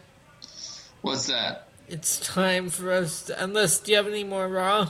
[1.02, 1.70] What's that?
[1.88, 3.24] It's time for us.
[3.24, 4.90] To, unless do you have any more raw?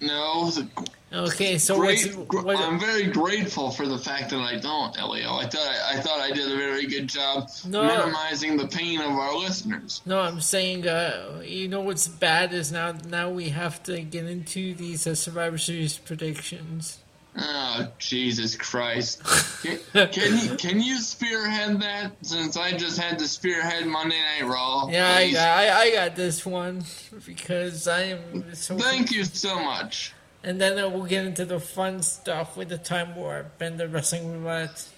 [0.00, 0.68] No, the
[1.14, 2.14] Okay, so great.
[2.16, 2.56] what's what?
[2.56, 5.34] I'm very grateful for the fact that I don't, Elio.
[5.34, 7.82] I thought I, thought I did a very good job No.
[7.84, 10.00] minimizing the pain of our listeners.
[10.06, 14.24] No, I'm saying, uh, you know what's bad is now now we have to get
[14.26, 16.98] into these uh, Survivor Series predictions.
[17.34, 19.22] Oh Jesus Christ!
[19.62, 22.12] Can, can you can you spearhead that?
[22.22, 24.88] Since I just had to spearhead Monday Night Raw.
[24.88, 25.32] Yeah, I?
[25.38, 26.84] I I got this one
[27.24, 28.76] because I am so.
[28.76, 30.12] Thank you so much.
[30.44, 34.32] And then we'll get into the fun stuff with the time warp and the wrestling
[34.32, 34.88] roulette.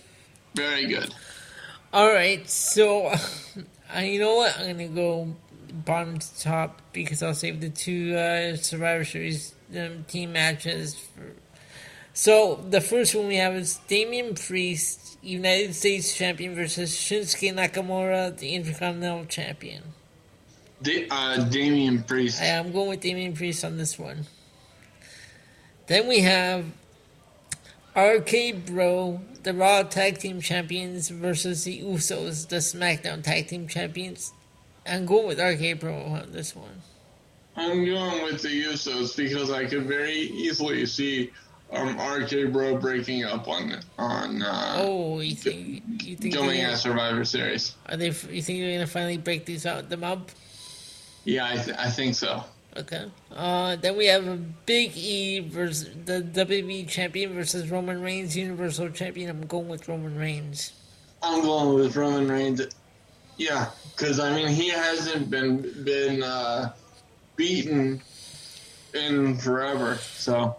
[0.55, 1.15] Very good.
[1.93, 3.07] All right, so
[3.97, 4.59] uh, you know what?
[4.59, 5.35] I'm gonna go
[5.85, 10.95] bottom to top because I'll save the two uh, Survivor Series um, team matches.
[10.95, 11.33] For...
[12.13, 18.37] So the first one we have is Damian Priest, United States Champion versus Shinsuke Nakamura,
[18.37, 19.83] the Intercontinental Champion.
[20.83, 22.41] Da- uh, Damian Priest.
[22.41, 24.27] I am going with Damian Priest on this one.
[25.87, 26.65] Then we have
[27.97, 34.33] RK Bro, the Raw Tag Team Champions versus the Usos, the SmackDown Tag Team Champions.
[34.87, 36.83] I'm going with RK Bro on this one.
[37.57, 41.31] I'm going with the Usos because I could very easily see
[41.73, 46.79] um, RK Bro breaking up on on uh, Oh, you think you think going at
[46.79, 47.75] Survivor Series.
[47.89, 48.07] are they?
[48.07, 50.31] You think they're gonna finally break these out them up?
[51.25, 52.45] Yeah, I, th- I think so.
[52.77, 53.11] Okay.
[53.33, 58.91] Uh, then we have a Big E versus the WWE Champion versus Roman Reigns, Universal
[58.91, 59.31] Champion.
[59.31, 60.73] I'm going with Roman Reigns.
[61.23, 62.63] I'm going with Roman Reigns.
[63.37, 66.73] Yeah, because I mean he hasn't been been uh,
[67.37, 68.01] beaten
[68.93, 69.97] in forever.
[69.97, 70.57] So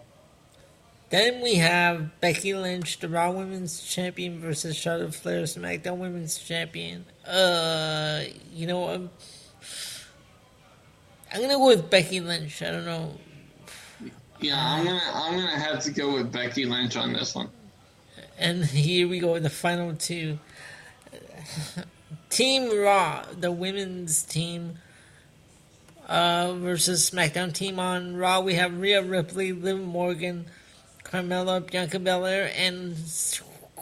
[1.10, 7.04] Then we have Becky Lynch, the Raw Women's Champion, versus Charlotte Flair, SmackDown Women's Champion.
[7.26, 9.10] Uh, you know, I'm,
[11.36, 12.62] I'm gonna go with Becky Lynch.
[12.62, 13.12] I don't know.
[14.40, 17.50] yeah, I'm gonna I'm gonna have to go with Becky Lynch on this one.
[18.38, 20.38] And here we go in the final two.
[22.30, 24.78] Team Raw, the women's team,
[26.08, 28.40] uh, versus SmackDown team on Raw.
[28.40, 30.46] We have Rhea Ripley, Liv Morgan,
[31.04, 32.96] Carmella, Bianca Belair, and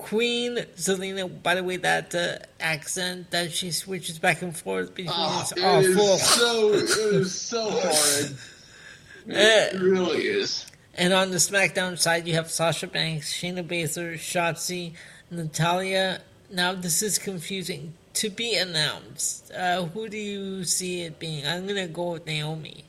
[0.05, 1.25] Queen Zelina.
[1.43, 5.53] By the way, that uh, accent that she switches back and forth between Oh, is
[5.53, 6.19] it awful.
[6.19, 8.37] so it is so horrid.
[9.27, 10.67] It really is.
[10.95, 14.93] And on the SmackDown side, you have Sasha Banks, Shayna Baszler, Shotzi,
[15.31, 16.21] Natalya.
[16.51, 17.95] Now, this is confusing.
[18.21, 21.47] To be announced, uh, who do you see it being?
[21.47, 22.85] I'm gonna go with Naomi.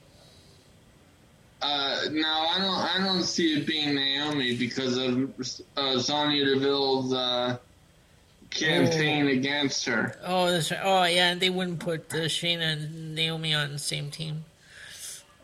[1.66, 2.70] Uh, no, I don't.
[2.70, 5.32] I don't see it being Naomi because of
[5.76, 7.58] uh, Sonya Deville's uh,
[8.52, 9.32] campaign Oh.
[9.32, 10.16] against her.
[10.24, 10.80] Oh, that's right.
[10.84, 14.46] Oh, yeah, and they wouldn't put uh, Shayna and Naomi on the same team.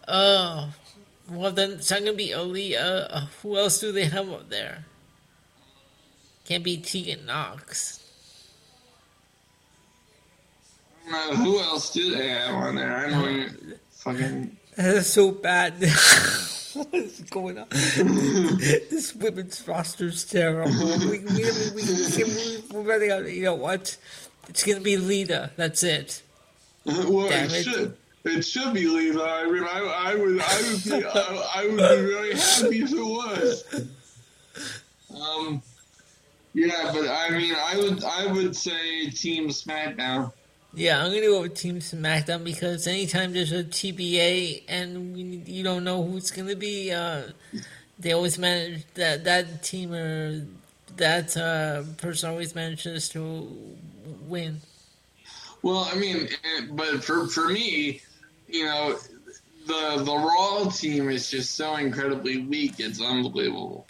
[0.07, 0.73] Oh,
[1.29, 3.07] well then it's not gonna be Aliyah.
[3.09, 4.85] Uh, who else do they have up there?
[6.45, 7.99] Can't be Tegan Nox.
[11.07, 12.95] I don't know who else do they have on there?
[12.95, 14.57] I don't fucking.
[14.75, 15.73] That's so bad.
[16.73, 17.67] what is going on?
[17.69, 20.71] this women's roster is terrible.
[20.71, 21.83] We, we, we,
[22.23, 23.31] we, we're running out.
[23.31, 23.97] You know what?
[24.47, 25.51] It's gonna be Lita.
[25.55, 26.23] That's it.
[26.85, 27.63] Well, Damn it it.
[27.63, 27.97] should.
[28.23, 29.23] It should be Lisa.
[29.23, 32.91] I mean, I, I would, I would be, I, I would be very happy if
[32.91, 33.89] it was.
[35.19, 35.61] Um,
[36.53, 40.31] yeah, but I mean, I would, I would say Team SmackDown.
[40.73, 45.63] Yeah, I'm gonna go with Team SmackDown because anytime there's a TBA and we, you
[45.63, 47.23] don't know who's gonna be, uh,
[47.99, 50.45] they always manage that that team or
[50.95, 53.47] that uh, person always manages to
[54.27, 54.61] win.
[55.61, 56.29] Well, I mean,
[56.71, 58.01] but for for me,
[58.47, 58.97] you know,
[59.67, 62.79] the the Raw team is just so incredibly weak.
[62.79, 63.87] It's unbelievable.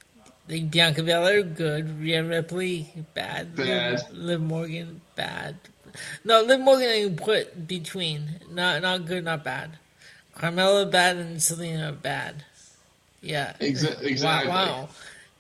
[0.49, 1.99] Like Bianca Belair, good.
[1.99, 3.55] Rhea Ripley, bad.
[3.55, 4.01] Bad.
[4.09, 5.55] Liv, Liv Morgan, bad.
[6.24, 8.39] No, Liv Morgan I can put between.
[8.50, 9.78] Not not good, not bad.
[10.36, 12.44] Carmella bad and Zelina bad.
[13.22, 13.54] Yeah.
[13.60, 14.50] Exa- exactly.
[14.50, 14.89] Wow, wow.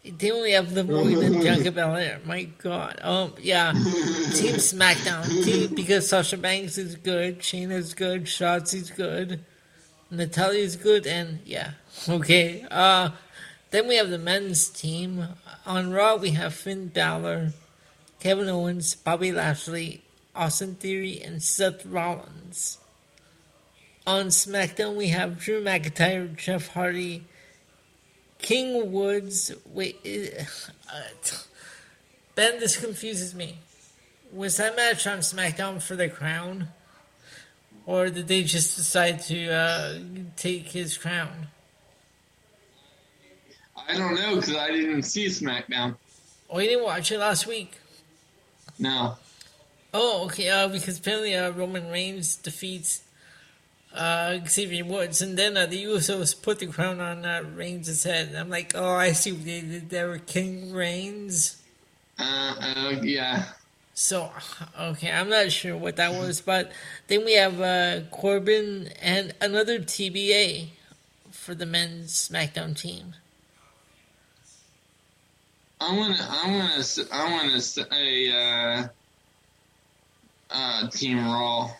[0.03, 2.19] They only have the boy and Bianca Belair.
[2.25, 2.99] My God.
[3.01, 3.33] Um.
[3.39, 3.71] Yeah.
[3.73, 5.43] Team SmackDown.
[5.43, 7.39] Team because Sasha Banks is good.
[7.39, 8.25] Shayna's good.
[8.25, 9.43] Shotzi's good.
[10.11, 11.05] Natalya's good.
[11.07, 11.71] And yeah.
[12.09, 12.65] Okay.
[12.69, 13.11] Uh.
[13.71, 15.27] Then we have the men's team.
[15.65, 17.53] On Raw we have Finn Balor,
[18.19, 20.01] Kevin Owens, Bobby Lashley,
[20.35, 22.77] Austin Theory, and Seth Rollins.
[24.07, 27.25] On SmackDown we have Drew McIntyre, Jeff Hardy.
[28.39, 29.51] King Woods.
[29.71, 30.43] Wait, uh,
[32.35, 33.59] Ben, this confuses me.
[34.33, 36.69] Was that match on SmackDown for the crown,
[37.85, 39.99] or did they just decide to uh,
[40.37, 41.47] take his crown?
[43.87, 45.97] I don't know because I didn't see SmackDown.
[46.49, 47.73] Oh, you didn't watch it last week?
[48.79, 49.17] No.
[49.93, 50.49] Oh, okay.
[50.49, 53.03] Uh, because apparently uh, Roman Reigns defeats
[53.93, 58.29] uh, Xavier Woods, and then uh, the Usos put the crown on uh, Reigns' head.
[58.29, 59.89] And I'm like, oh, I see what they did.
[59.89, 61.61] They were King Reigns.
[62.17, 63.45] Uh, uh, yeah.
[63.93, 64.31] So,
[64.79, 66.71] okay, I'm not sure what that was, but
[67.07, 70.69] then we have uh, Corbin and another TBA
[71.29, 73.15] for the men's SmackDown team.
[75.79, 76.23] I want to.
[76.23, 77.07] I want to.
[77.11, 78.87] I want to say uh,
[80.51, 81.71] uh, Team Raw.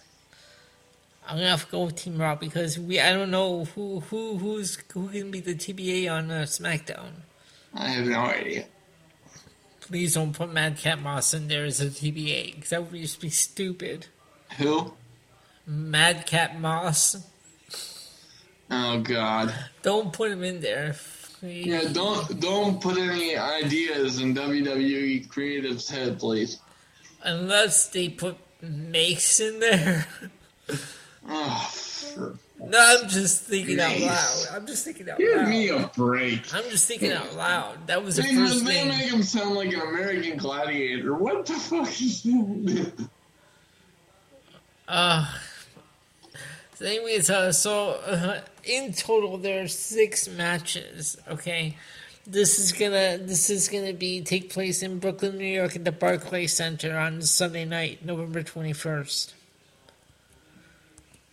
[1.28, 4.38] I'm gonna have to go with Team Raw because we I don't know who who
[4.38, 7.12] who's who can be the TBA on uh, SmackDown.
[7.74, 8.66] I have no idea.
[9.82, 13.30] Please don't put Madcap Moss in there as a TBA because that would just be
[13.30, 14.08] stupid.
[14.58, 14.94] Who?
[15.66, 17.18] Madcap Moss.
[18.70, 19.54] Oh God.
[19.82, 20.96] Don't put him in there.
[21.42, 26.60] Yeah, don't don't put any ideas in WWE creative's head, please.
[27.24, 30.08] Unless they put Mace in there.
[31.34, 31.72] Oh,
[32.60, 34.46] no, I'm just thinking out loud.
[34.54, 35.40] I'm just thinking out give loud.
[35.42, 36.52] Give me a break.
[36.54, 37.86] I'm just thinking out loud.
[37.88, 38.88] That was the They, first they thing.
[38.90, 41.14] make him sound like an American gladiator.
[41.14, 43.08] What the fuck is that?
[44.88, 45.26] Uh,
[46.76, 51.18] so anyways, uh, so uh, in total there are six matches.
[51.30, 51.78] Okay,
[52.26, 55.92] this is gonna this is gonna be take place in Brooklyn, New York, at the
[55.92, 59.34] Barclays Center on Sunday night, November twenty first.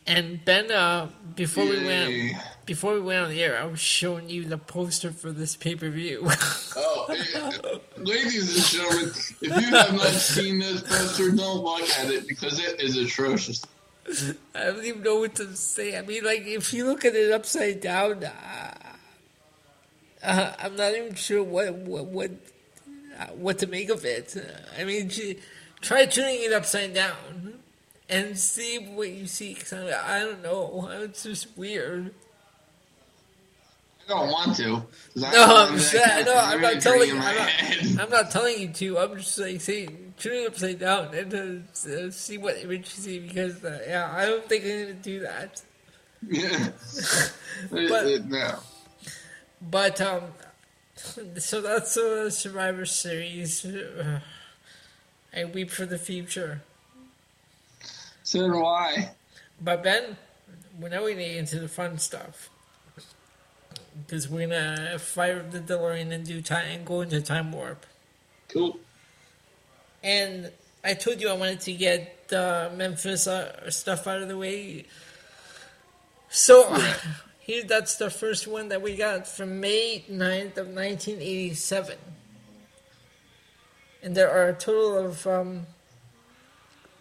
[0.07, 2.32] And Ben, uh, before we went
[2.64, 5.74] before we went on the air, I was showing you the poster for this pay
[5.74, 6.28] per view.
[6.80, 12.09] Oh, eh, ladies and gentlemen, if you have not seen this poster, don't look at
[12.09, 13.64] it because it is atrocious.
[14.55, 15.99] I don't even know what to say.
[15.99, 18.74] I mean, like, if you look at it upside down, uh,
[20.22, 22.30] uh, I'm not even sure what what what,
[23.18, 24.36] uh, what to make of it.
[24.36, 25.38] Uh, I mean, gee,
[25.80, 27.60] try turning it upside down
[28.08, 29.54] and see what you see.
[29.54, 30.88] Cause I, I don't know.
[31.02, 32.14] It's just weird.
[34.06, 34.82] I don't want to.
[35.16, 37.18] No, I'm, want sa- that no, I'm not telling you.
[37.18, 38.00] I'm not.
[38.04, 38.98] I'm not telling you to.
[38.98, 43.02] I'm just like saying, turn it upside down and uh, uh, see what image you
[43.02, 43.18] see.
[43.18, 45.62] Because uh, yeah, I don't think I'm gonna do that.
[46.28, 46.68] Yeah.
[47.70, 48.58] But- no.
[49.61, 50.22] But um,
[51.38, 53.64] so that's a Survivor Series.
[53.64, 54.20] Uh,
[55.34, 56.62] I weep for the future.
[58.22, 59.11] So do I.
[59.61, 60.16] But Ben,
[60.78, 62.50] we're now getting into the fun stuff
[64.06, 67.84] because we're gonna fire up the DeLorean in do time and go into time warp.
[68.48, 68.78] Cool.
[70.02, 70.50] And
[70.84, 74.86] I told you I wanted to get uh, Memphis uh, stuff out of the way.
[76.28, 76.76] So
[77.49, 81.96] here, that's the first one that we got from May 9th of 1987.
[84.03, 85.66] And there are a total of um,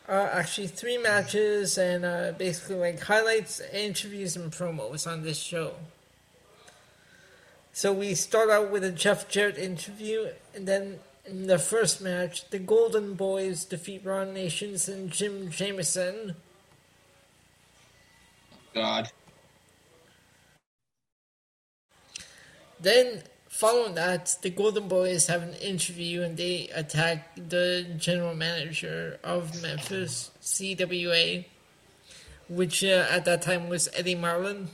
[0.07, 5.73] uh, actually three matches and uh, basically like highlights, interviews, and promos on this show.
[7.73, 12.49] So we start out with a Jeff Jarrett interview, and then in the first match,
[12.51, 16.37] the Golden Boys defeat Ron Nations and Jim Jameson.
[18.73, 19.11] God.
[22.79, 29.19] Then, following that, the Golden Boys have an interview and they attack the general manager
[29.23, 31.45] of Memphis, CWA,
[32.47, 34.69] which uh, at that time was Eddie Marlin.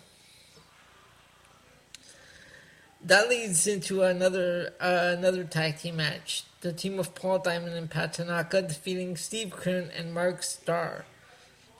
[3.06, 6.46] That leads into another uh, another tag team match.
[6.62, 11.04] The team of Paul Diamond and Pat Tanaka defeating Steve Kern and Mark Starr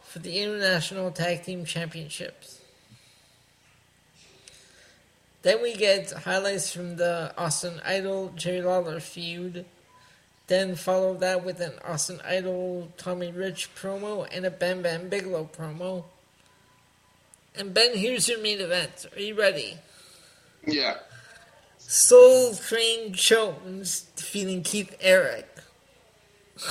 [0.02, 2.60] for the International Tag Team Championships.
[5.44, 9.66] Then we get highlights from the Austin Idol Jerry Lawler feud.
[10.48, 15.50] Then follow that with an Austin Idol Tommy Rich promo and a Bam Bam Bigelow
[15.56, 16.06] promo.
[17.56, 19.06] And Ben, here's your main event.
[19.16, 19.78] Are you ready?
[20.66, 20.96] Yeah.
[21.78, 25.48] Soul Train Jones defeating Keith Eric.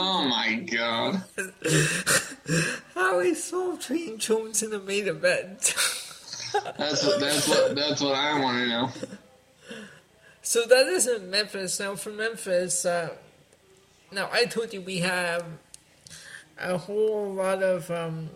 [0.00, 1.24] Oh my god.
[2.94, 5.74] How is Soul Train Jones in the main event?
[6.52, 8.90] That's what that's what that's what I want to know.
[10.42, 11.80] so that isn't Memphis.
[11.80, 13.10] Now for Memphis, uh,
[14.12, 15.44] now I told you we have
[16.58, 18.30] a whole lot of um,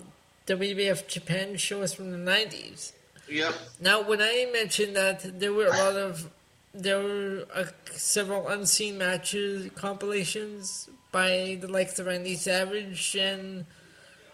[0.47, 2.93] WWF Japan shows from the nineties.
[3.29, 3.55] Yep.
[3.81, 6.31] Now, when I mentioned that there were a lot of
[6.75, 13.67] there were uh, several unseen matches compilations by the likes of Randy Savage and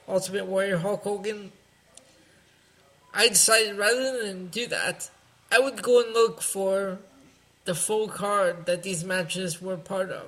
[0.06, 1.52] Ultimate Warrior Hulk Hogan,
[3.18, 5.10] I decided rather than do that,
[5.50, 7.00] I would go and look for
[7.64, 10.26] the full card that these matches were part of.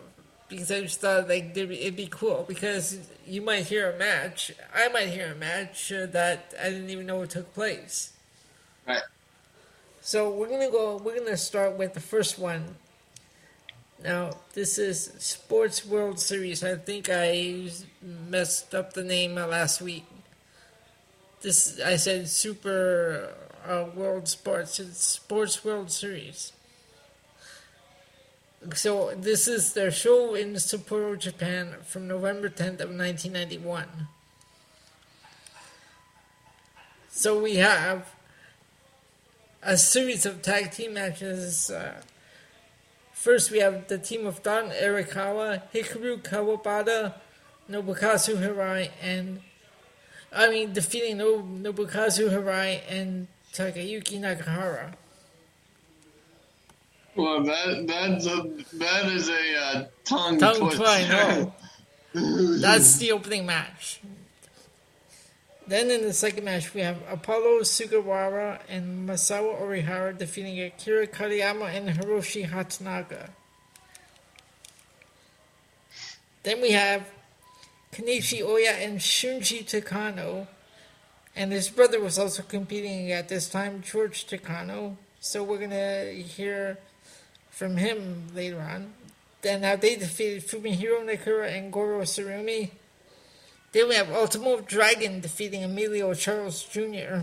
[0.48, 4.88] Because I just thought like it'd be cool because you might hear a match, I
[4.88, 8.12] might hear a match that I didn't even know took place.
[8.88, 9.02] Right.
[10.00, 10.96] So we're gonna go.
[10.96, 12.74] We're gonna start with the first one.
[14.02, 16.64] Now this is Sports World Series.
[16.64, 17.70] I think I
[18.02, 20.04] messed up the name last week.
[21.42, 23.32] This I said Super
[23.66, 24.78] uh, World Sports.
[24.78, 26.52] It's Sports World Series.
[28.74, 34.08] So this is their show in Sapporo, Japan, from November 10th of 1991.
[37.08, 38.12] So we have
[39.62, 41.70] a series of tag team matches.
[41.70, 42.02] Uh,
[43.14, 47.14] first, we have the team of Don Arakawa, Hikaru Kawabata,
[47.70, 49.40] Nobukazu Hirai, and
[50.32, 54.94] I mean defeating no- Nobukazu Hirai and Takayuki Nakahara.
[57.16, 61.52] Well, that that's a that is a uh, tongue, Tongue twister.
[62.12, 64.00] That's the opening match.
[65.66, 71.72] Then in the second match, we have Apollo Sugawara and Masawa Orihara defeating Akira Kariyama
[71.72, 73.30] and Hiroshi Hatanaga.
[76.42, 77.08] Then we have
[77.92, 80.46] Kenichi Oya and Shunji Takano.
[81.34, 84.96] And his brother was also competing at this time, George Takano.
[85.20, 86.78] So we're going to hear
[87.50, 88.94] from him later on.
[89.42, 92.70] Then how they defeated Fumihiro Nakura and Goro Tsurumi.
[93.72, 97.22] Then we have Ultimo Dragon defeating Emilio Charles Jr.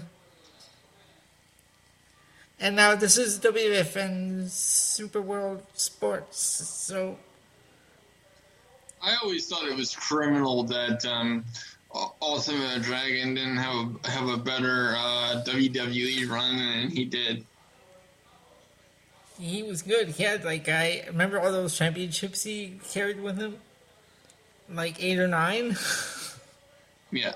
[2.60, 6.40] And now this is WWF and Super World Sports.
[6.40, 7.18] So
[9.02, 11.46] I always thought it was criminal that um,
[12.22, 17.46] Ultimate Dragon didn't have a, have a better uh, WWE run than he did.
[19.40, 20.10] he was good.
[20.10, 23.58] He had like I remember all those championships he carried with him,
[24.70, 25.78] like eight or nine.
[27.10, 27.36] Yeah.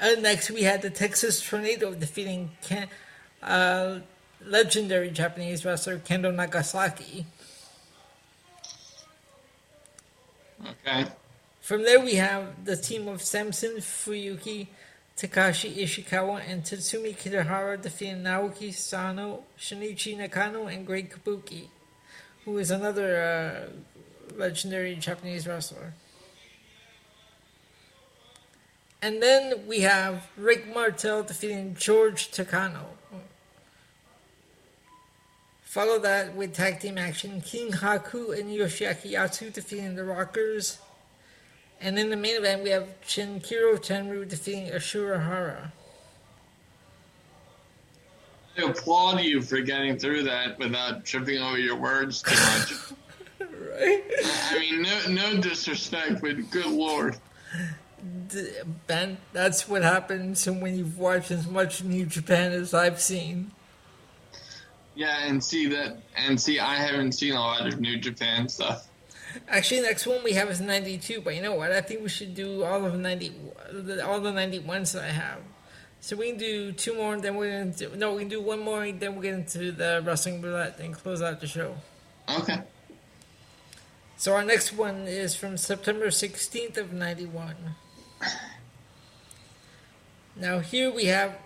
[0.00, 2.88] And next we had the Texas Tornado defeating Ken,
[3.40, 4.00] uh,
[4.44, 7.26] legendary Japanese wrestler Kendo Nagasaki.
[10.66, 11.06] Okay.
[11.60, 14.68] From there we have the team of Samson Fuyuki,
[15.16, 21.68] Takashi Ishikawa, and Tatsumi Kitahara defeating Naoki Sano, Shinichi Nakano, and Great Kabuki,
[22.44, 23.70] who is another
[24.32, 25.94] uh, legendary Japanese wrestler.
[29.00, 32.84] And then we have Rick Martel defeating George Takano.
[35.72, 40.76] Follow that with tag team action King Haku and Yoshiaki Yatsu defeating the Rockers.
[41.80, 45.72] And in the main event, we have Shinkiro Tenru defeating Ashura Hara.
[48.58, 52.74] I applaud you for getting through that without tripping over your words too much.
[53.40, 54.02] Right?
[54.50, 57.16] I mean, no, no disrespect, but good lord.
[58.86, 63.52] Ben, that's what happens when you've watched as much New Japan as I've seen.
[64.94, 68.88] Yeah, and see that, and see, I haven't seen a lot of New Japan stuff.
[69.48, 71.72] Actually, next one we have is 92, but you know what?
[71.72, 73.32] I think we should do all of 90,
[74.04, 75.38] all the 91s that I have.
[76.00, 78.42] So we can do two more, then we're going to, do, no, we can do
[78.42, 81.76] one more, and then we'll get into the wrestling roulette and close out the show.
[82.28, 82.58] Okay.
[84.16, 87.54] So our next one is from September 16th of 91.
[90.36, 91.36] Now here we have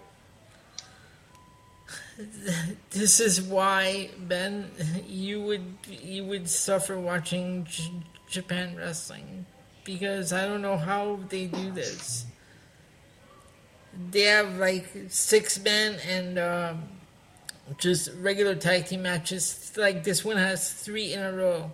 [2.91, 4.71] this is why Ben
[5.07, 7.93] you would you would suffer watching J-
[8.29, 9.47] Japan wrestling
[9.85, 12.27] because I don't know how they do this.
[14.11, 16.83] They have like six men and um,
[17.79, 19.73] just regular tag team matches.
[19.77, 21.71] Like this one has three in a row.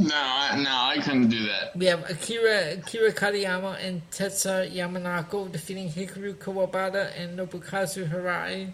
[0.00, 1.74] No, I, no, I couldn't do that.
[1.76, 8.72] We have Akira Akira Kariyama and Tetsuya Yamanako defeating Hikaru Kawabata and Nobukazu Hirai.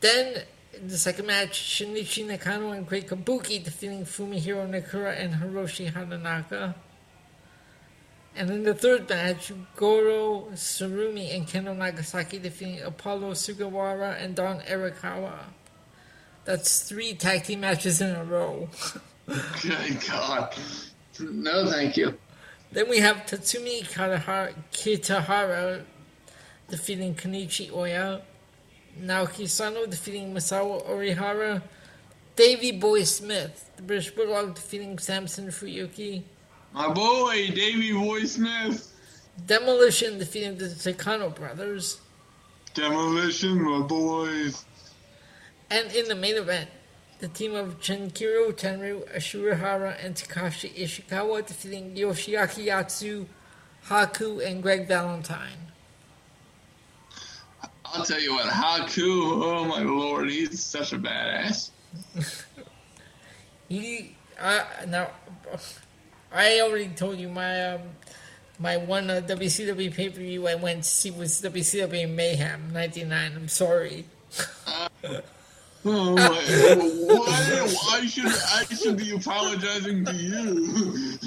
[0.00, 0.42] Then
[0.74, 6.74] in the second match, Shinichi Nakano and Great Kabuki defeating Fumihiro Nakura and Hiroshi Hatanaka.
[8.34, 14.60] And in the third match, Goro Tsurumi and Kendo Nagasaki defeating Apollo Sugawara and Don
[14.60, 15.38] Arakawa.
[16.44, 18.68] That's three tag team matches in a row.
[19.62, 20.54] Good God.
[21.18, 22.18] No, thank you.
[22.72, 23.82] Then we have Tatsumi
[24.70, 25.82] Kitahara
[26.68, 28.20] defeating Kenichi Oya.
[29.00, 31.62] Naoki Sano defeating Masawa Orihara.
[32.36, 36.22] Davey Boy Smith, the British Bulldog, defeating Samson Fuyuki.
[36.72, 38.92] My boy, Davey Boy Smith.
[39.46, 42.00] Demolition defeating the Takano brothers.
[42.74, 44.66] Demolition, my boys.
[45.70, 46.68] And in the main event,
[47.18, 53.26] the team of Chenkiro Tenru, Ashurahara, and Takashi Ishikawa defeating Yoshiaki Yatsu,
[53.86, 55.72] Haku, and Greg Valentine.
[57.96, 61.70] I'll tell you what, Haku, oh my lord, he's such a badass.
[63.68, 65.10] He, uh, now,
[66.32, 67.80] I already told you my um,
[68.60, 73.32] my one uh, WCW pay per view I went to see was WCW Mayhem '99.
[73.34, 74.04] I'm sorry.
[75.88, 81.18] Oh my, why, why should I should be apologizing to you?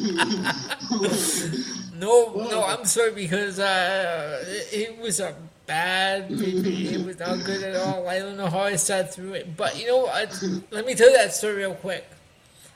[1.99, 5.35] No, no, I'm sorry because uh, it was a
[5.69, 6.25] bad.
[6.31, 8.07] It was not good at all.
[8.09, 10.29] I don't know how I sat through it, but you know what?
[10.71, 12.05] Let me tell you that story real quick.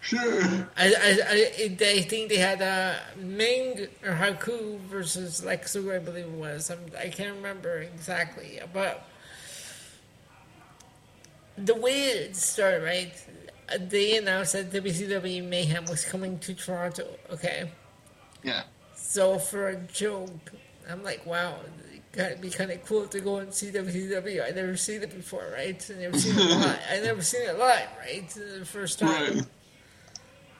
[0.02, 0.70] Sure.
[0.78, 6.26] I, I, I, think they had a Ming or Haku versus Lex Luger, I believe
[6.26, 6.70] it was.
[6.70, 9.08] I'm, I can't remember exactly, but
[11.58, 13.14] the way it started, right?
[13.80, 17.08] They announced that WCW Mayhem was coming to Toronto.
[17.32, 17.72] Okay,
[18.44, 18.64] Yeah.
[18.94, 20.52] so for a joke,
[20.90, 21.56] I'm like, wow,
[22.16, 24.46] it'd be kind of cool to go and see WCW.
[24.46, 25.90] I never seen it before, right?
[25.90, 26.80] I never seen it live.
[26.92, 28.30] I never seen it live, right?
[28.30, 29.36] The first time.
[29.36, 29.44] Right.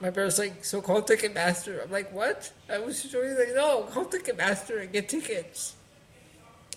[0.00, 1.82] My brother's like, so call Ticketmaster.
[1.82, 2.52] I'm like, what?
[2.68, 5.76] I was showing like, no, call Ticketmaster and get tickets.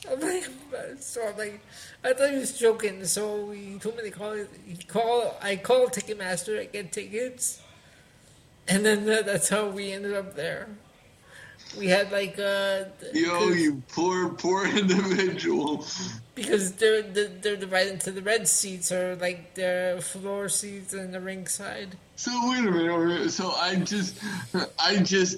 [0.09, 0.47] I'm like,
[0.99, 1.59] so I'm like,
[2.03, 3.03] I thought he was joking.
[3.05, 4.49] So he told me to call it.
[4.65, 5.35] He call.
[5.41, 7.61] I called Ticketmaster and get tickets,
[8.67, 10.67] and then that, that's how we ended up there.
[11.77, 15.85] We had like uh, Yo, you poor, poor individual.
[16.35, 21.19] because they're they're divided into the red seats or like the floor seats and the
[21.19, 21.97] ring side.
[22.15, 22.97] So wait a minute.
[22.97, 23.31] wait a minute.
[23.31, 24.19] So I just,
[24.79, 25.37] I just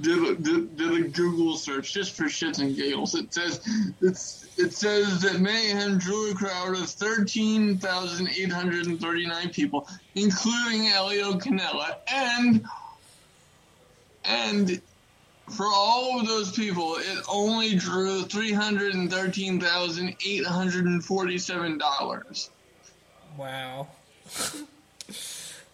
[0.00, 3.14] did a, did, did a Google search just for shits and giggles.
[3.16, 3.60] It says
[4.00, 9.26] it's it says that Mayhem drew a crowd of thirteen thousand eight hundred and thirty
[9.26, 12.64] nine people, including Elio Canella, and
[14.24, 14.80] and
[15.50, 20.86] for all of those people, it only drew three hundred and thirteen thousand eight hundred
[20.86, 22.50] and forty seven dollars.
[23.36, 23.88] Wow.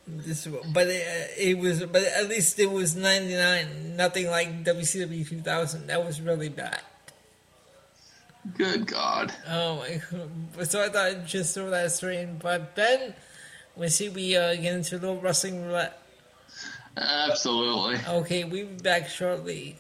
[0.07, 3.97] this, but it, it was, but at least it was ninety nine.
[3.97, 5.89] Nothing like WCW two thousand.
[5.89, 6.81] That was really bad.
[8.57, 9.33] Good God.
[9.49, 10.01] Oh my!
[10.11, 10.31] God.
[10.69, 12.39] So I thought I'd just throw that straight in.
[12.39, 13.15] But then
[13.77, 16.01] we see we uh, get into a little wrestling roulette.
[16.97, 17.99] Absolutely.
[18.09, 19.77] Okay, we'll be back shortly.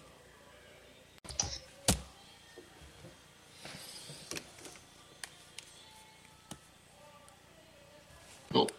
[8.52, 8.70] Cool.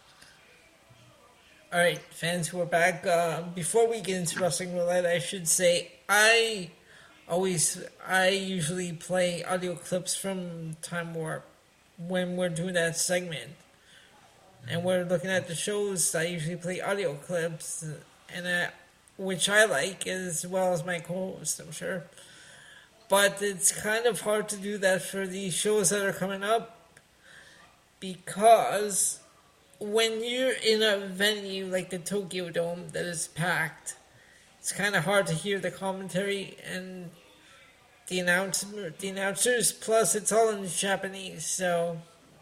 [1.72, 3.04] All right, fans, we're back.
[3.04, 6.70] Uh, before we get into wrestling roulette, I should say I
[7.28, 11.44] always, I usually play audio clips from Time Warp
[11.96, 13.50] when we're doing that segment,
[14.68, 16.14] and we're looking at the shows.
[16.14, 17.84] I usually play audio clips,
[18.34, 18.66] and uh,
[19.16, 22.04] which I like as well as my co-host, I'm sure.
[23.08, 26.76] But it's kind of hard to do that for the shows that are coming up
[28.00, 29.20] because
[29.80, 33.96] when you're in a venue like the Tokyo Dome that is packed,
[34.58, 37.10] it's kind of hard to hear the commentary and
[38.08, 39.72] the announcer, the announcers.
[39.72, 41.98] Plus, it's all in Japanese, so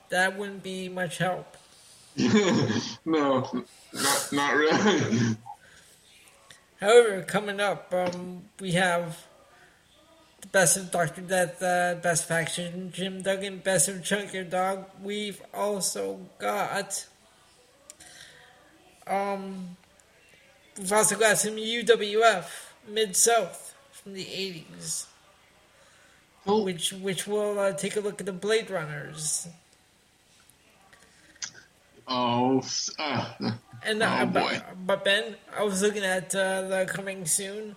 [0.08, 1.56] that wouldn't be much help.
[3.04, 5.36] no, not not really.
[6.80, 9.24] However, coming up, um, we have
[10.42, 14.84] the best of Doctor Death, uh, best faction Jim Duggan, best of Junkyard Dog.
[15.02, 17.06] We've also got
[19.06, 19.76] um,
[20.78, 22.46] we've also got some UWF
[22.88, 25.06] Mid South from the eighties,
[26.44, 26.64] Cool.
[26.64, 29.48] which which will uh, take a look at the Blade Runners.
[32.08, 32.62] Oh,
[32.98, 33.32] uh,
[33.82, 34.60] And Oh, uh, boy.
[34.66, 37.76] but, but Ben, I was looking at uh, the coming soon,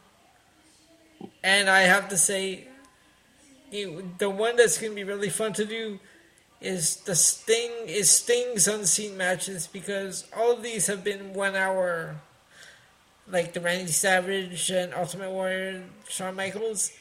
[1.44, 2.68] and I have to say,
[3.72, 6.00] you, the one that's going to be really fun to do
[6.62, 12.18] is the Sting is Sting's unseen matches because all of these have been one hour,
[13.28, 16.92] like the Randy Savage and Ultimate Warrior Shawn Michaels.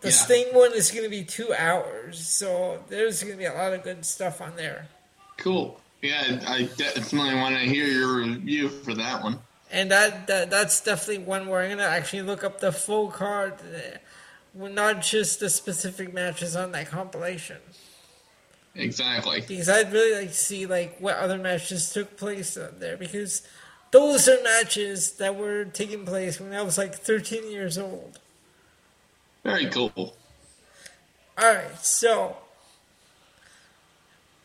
[0.00, 0.14] The Yeah.
[0.14, 3.72] Sting one is going to be two hours, so there's going to be a lot
[3.72, 4.88] of good stuff on there.
[5.36, 5.80] Cool.
[6.04, 9.38] Yeah, I definitely want to hear your review for that one.
[9.72, 13.54] And that, that that's definitely one where I'm gonna actually look up the full card,
[13.54, 17.56] uh, not just the specific matches on that compilation.
[18.74, 19.40] Exactly.
[19.40, 23.40] Because I'd really like to see like what other matches took place on there because
[23.90, 28.18] those are matches that were taking place when I was like 13 years old.
[29.42, 30.14] Very cool.
[31.38, 32.36] All right, so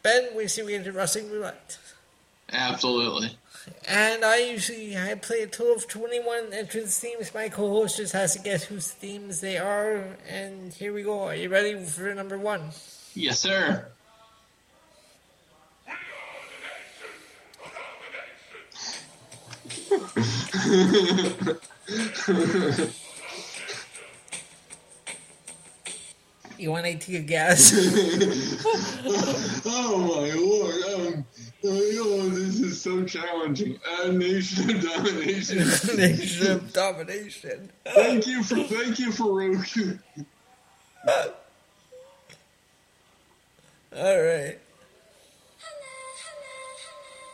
[0.09, 1.77] Ben, we see we get into wrestling roulette.
[2.51, 3.37] Absolutely.
[3.87, 7.31] And I usually I play a total of 21 entrance themes.
[7.31, 10.17] My co-host just has to guess whose themes they are.
[10.27, 11.25] And here we go.
[11.25, 12.71] Are you ready for number one?
[13.13, 13.89] Yes, sir.
[26.59, 27.73] You want to take a guess?
[29.65, 31.15] Oh my lord!
[31.15, 31.25] Um,
[31.65, 33.79] oh, this is so challenging.
[33.87, 35.57] Uh, Nation of Domination.
[35.97, 37.71] Nation of Domination.
[37.85, 39.97] thank you for thank you for Roku.
[43.95, 44.59] All right.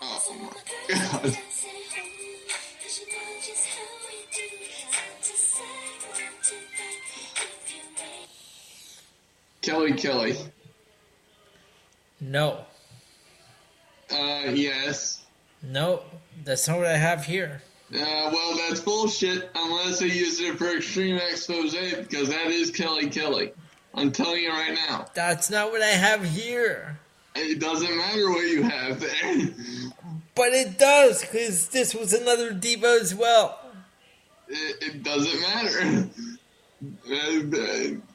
[0.01, 1.37] Oh my god!
[9.65, 10.37] Kelly Kelly.
[12.21, 12.65] No.
[14.11, 15.25] Uh, yes.
[15.63, 16.03] No.
[16.43, 17.63] That's not what I have here.
[17.91, 23.09] Uh, well, that's bullshit unless they use it for Extreme Exposé because that is Kelly
[23.09, 23.53] Kelly.
[23.95, 25.07] I'm telling you right now.
[25.15, 26.99] That's not what I have here.
[27.33, 29.49] It doesn't matter what you have there.
[30.35, 33.57] But it does, because this was another diva as well.
[34.49, 36.09] It, it doesn't matter.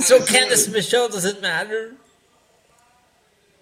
[0.00, 1.94] So Candice Michelle doesn't matter.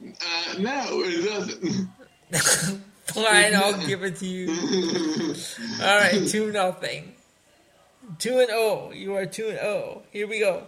[0.02, 1.88] Uh, no, it doesn't.
[3.06, 4.50] Fine, I'll give it to you.
[5.82, 7.14] All right, two nothing.
[8.18, 8.92] Two and oh.
[8.92, 10.02] You are two and oh.
[10.12, 10.62] Here we go.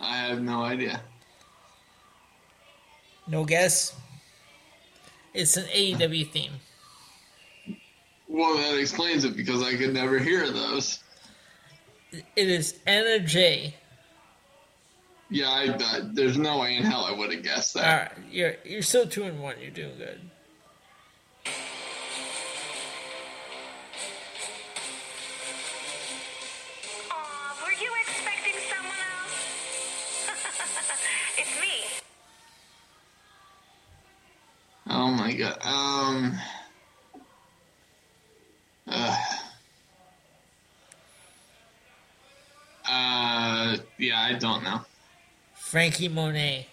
[0.00, 1.02] I have no idea.
[3.26, 3.94] No guess.
[5.34, 6.52] It's an AEW theme.
[8.28, 11.02] Well, that explains it because I could never hear those.
[12.12, 13.74] It is Anna Jay.
[15.28, 18.12] Yeah, I, I, there's no way in hell I would have guessed that.
[18.12, 19.56] right, you're you're still two and one.
[19.60, 20.20] You're doing good.
[35.38, 35.52] My.
[35.62, 36.38] Um.
[38.88, 39.16] Uh,
[42.88, 44.80] uh, yeah, I don't know.
[45.54, 46.68] Franky Monet.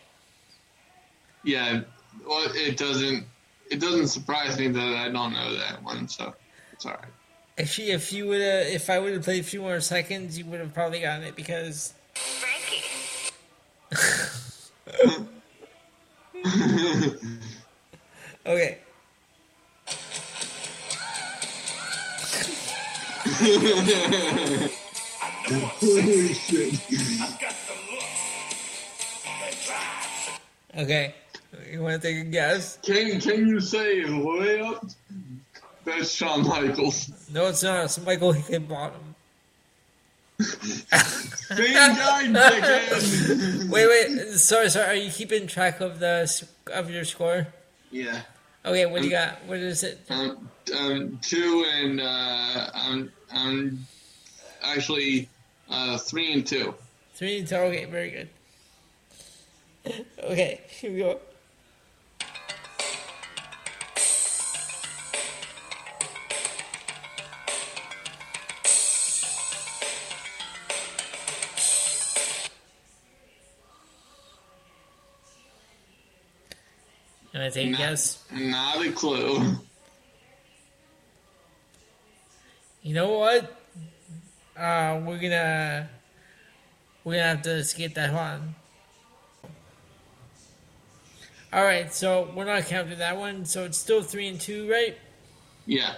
[1.43, 1.81] Yeah,
[2.25, 3.25] well, it doesn't.
[3.69, 6.33] It doesn't surprise me that I don't know that one, so
[6.71, 7.01] it's all right.
[7.57, 10.45] Actually, if you would, have if I would have played a few more seconds, you
[10.45, 12.83] would have probably gotten it because Frankie.
[18.45, 18.77] okay.
[25.79, 26.79] Holy shit!
[30.75, 31.13] Okay,
[31.71, 32.77] you want to take a guess?
[32.83, 34.85] Can can you say way up?
[35.85, 37.11] That's Shawn Michaels.
[37.31, 37.85] No, it's not.
[37.85, 39.13] It's Michael Hickenbottom.
[40.39, 43.69] Same guy, dickhead.
[43.69, 44.29] Wait, wait.
[44.39, 44.85] Sorry, sorry.
[44.87, 47.47] Are you keeping track of the of your score?
[47.91, 48.21] yeah.
[48.65, 49.43] Okay, what do you got?
[49.45, 49.99] What is it?
[50.09, 53.85] Um, um, two and uh, I'm I'm
[54.63, 55.27] actually
[55.69, 56.73] uh, three and two.
[57.13, 57.55] Three and two.
[57.55, 58.29] Okay, very good.
[60.23, 61.19] Okay, here we go.
[77.43, 78.23] Want to take a Not- guess?
[78.31, 79.57] Not a clue.
[82.81, 83.59] You know what?
[84.57, 85.89] Uh, we're gonna
[87.03, 88.55] we're gonna have to skip that one.
[91.51, 93.45] All right, so we're not counting that one.
[93.45, 94.97] So it's still three and two, right?
[95.65, 95.93] Yeah.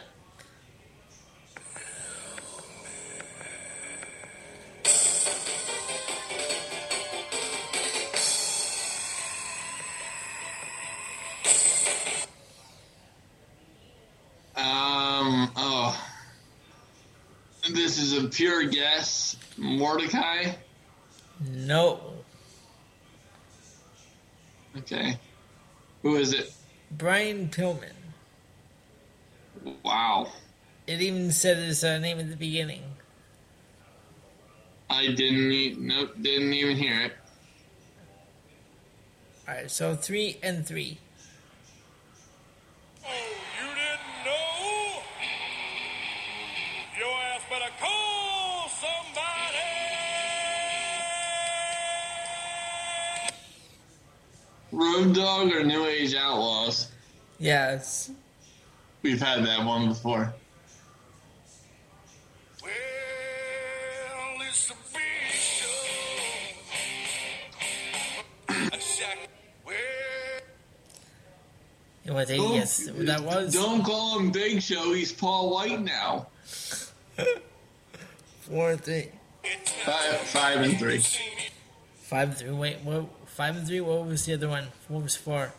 [18.26, 19.38] A pure guess.
[19.58, 20.52] Mordecai?
[21.52, 22.00] No.
[24.78, 25.18] Okay.
[26.02, 26.54] Who is it?
[26.92, 27.92] Brian Pillman.
[29.84, 30.32] Wow.
[30.88, 32.84] It even said his uh, name at the beginning.
[34.90, 37.14] I didn't nope, didn't even hear it.
[39.48, 41.00] All right, so three and three.
[57.40, 58.12] Yes.
[59.02, 60.34] We've had that one before.
[62.64, 62.72] Well,
[64.50, 65.68] it's a big show.
[68.50, 69.30] A shack.
[69.66, 69.76] Well,
[72.06, 73.54] You want a guess that was?
[73.54, 74.94] Don't call him Big Show.
[74.94, 76.28] He's Paul Wight now.
[78.42, 79.10] Four and three.
[79.84, 81.00] Five, five and three.
[81.98, 82.52] Five and three.
[82.52, 83.06] Wait, what?
[83.28, 83.82] Five and three.
[83.82, 84.68] What was the other one?
[84.88, 85.52] What was four?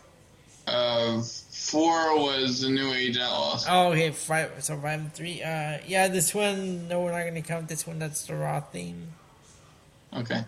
[0.66, 1.20] Uh,
[1.66, 3.66] four was the New Age Outlaws.
[3.68, 4.10] Oh, okay.
[4.10, 4.52] Five.
[4.64, 5.42] So five and three.
[5.42, 6.08] Uh, yeah.
[6.08, 6.88] This one.
[6.88, 7.98] No, we're not gonna count this one.
[7.98, 9.08] That's the raw theme.
[10.14, 10.44] Okay.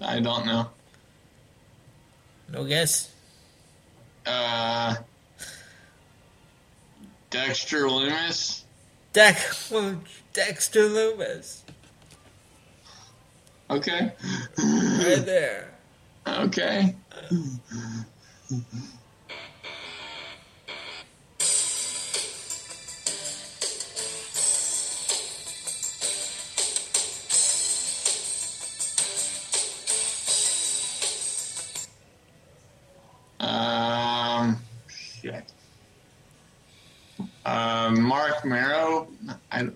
[0.00, 0.70] I don't know.
[2.50, 3.12] No guess.
[4.24, 4.96] Uh,
[7.30, 8.62] Dexter Lumis.
[9.12, 9.36] Deck.
[10.32, 11.62] Dexter Lumis.
[13.70, 14.12] Okay.
[14.58, 15.74] Right there.
[16.26, 16.94] Okay.
[38.08, 39.08] Marc Mero.
[39.52, 39.68] I,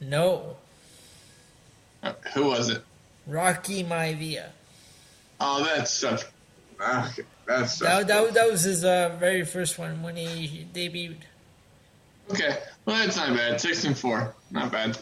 [0.00, 0.56] No.
[2.02, 2.82] uh, who was it?
[3.26, 4.46] Rocky Maivia.
[5.40, 6.24] Oh, that's such.
[6.80, 7.88] Okay, that's such.
[7.88, 11.18] That, that, that was his uh, very first one when he debuted.
[12.30, 13.60] Okay, well that's not bad.
[13.60, 14.98] Six and four, not bad.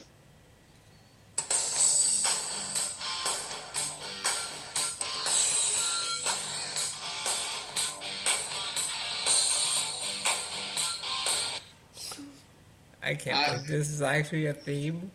[13.06, 15.10] I can't believe this is actually a theme.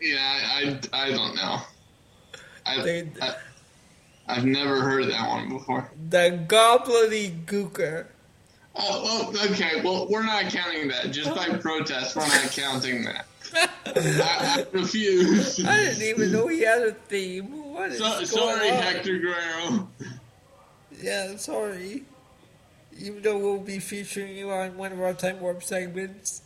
[0.00, 1.58] Yeah, I, I, I don't know.
[2.66, 3.34] I, They- I
[4.26, 5.90] I've never heard that one before.
[6.08, 8.06] The Gobbledy Gooker.
[8.74, 9.82] Oh, oh, okay.
[9.82, 11.10] Well, we're not counting that.
[11.12, 13.26] Just by protest, we're not counting that.
[13.86, 15.62] I, I refuse.
[15.64, 17.72] I didn't even know he had a theme.
[17.74, 18.76] What is So, going sorry, on?
[18.82, 19.88] Hector Guerrero.
[21.02, 22.04] Yeah, sorry.
[22.98, 26.40] Even though we'll be featuring you on one of our Time Warp segments.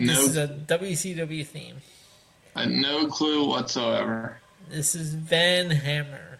[0.00, 1.76] Uh, This no, is a WCW theme.
[2.56, 4.38] uh, no clue whatsoever.
[4.70, 6.38] This is Van Hammer.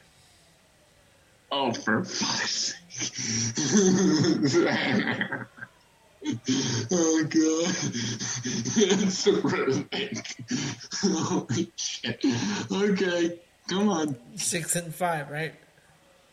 [1.53, 4.49] Oh, for fuck's sake.
[4.53, 5.49] Van Hammer
[6.93, 7.75] Oh, God.
[9.01, 10.37] That's horrific.
[11.03, 12.25] Holy shit.
[12.71, 14.17] Okay, come on.
[14.37, 15.55] Six and five, right?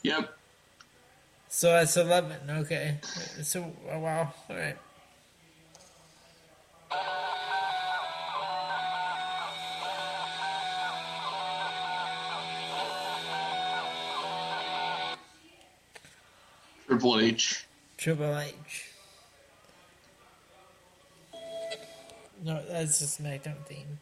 [0.03, 0.34] Yep.
[1.49, 2.97] So that's 11, okay.
[3.41, 4.78] So, oh, wow, alright.
[16.88, 17.65] Triple H.
[17.97, 18.91] Triple H.
[22.43, 23.99] No, that's the SmackDown theme.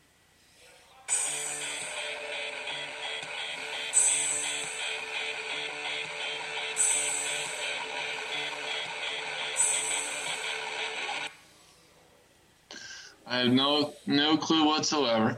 [13.28, 15.38] I have no no clue whatsoever.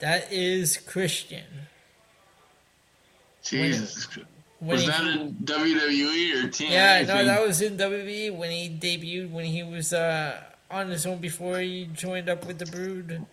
[0.00, 1.44] That is Christian.
[3.42, 4.08] Jesus.
[4.58, 6.70] When Was that in WWE or TNA?
[6.70, 10.40] yeah, no, that was in WWE when he debuted when he was uh,
[10.70, 13.24] on his own before he joined up with the Brood.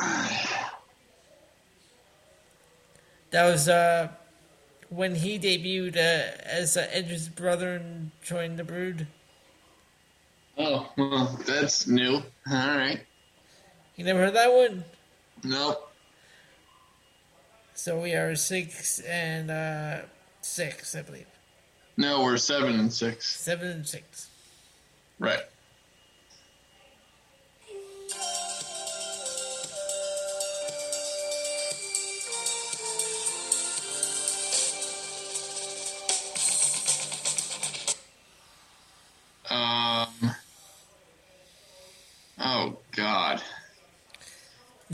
[3.30, 4.10] That was uh,
[4.90, 9.08] when he debuted uh, as uh, Edge's brother and joined the Brood.
[10.56, 12.14] Oh, well, that's new.
[12.16, 13.00] All right.
[13.96, 14.84] You never heard that one?
[15.42, 15.78] No.
[17.74, 20.02] So we are six and uh,
[20.40, 21.26] six, I believe.
[21.96, 23.36] No, we're seven and six.
[23.36, 24.28] Seven and six.
[25.18, 25.42] Right.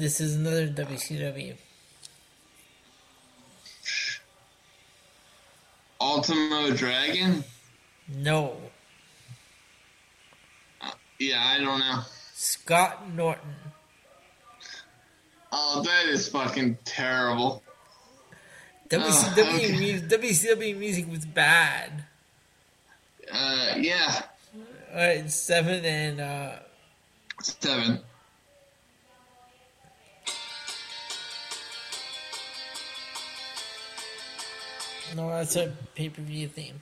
[0.00, 1.54] This is another WCW.
[6.00, 7.44] Ultimo Dragon?
[8.08, 8.56] No,
[11.18, 12.00] Yeah, I don't know.
[12.32, 13.42] Scott Norton.
[15.52, 17.62] Oh, that is fucking terrible.
[18.88, 19.78] WCW, okay.
[19.78, 22.04] mu- WCW music was bad.
[23.30, 24.22] Uh, yeah,
[24.90, 26.52] Alright, seven and uh,
[27.42, 28.00] seven.
[35.20, 36.80] No, that's a pay per view theme.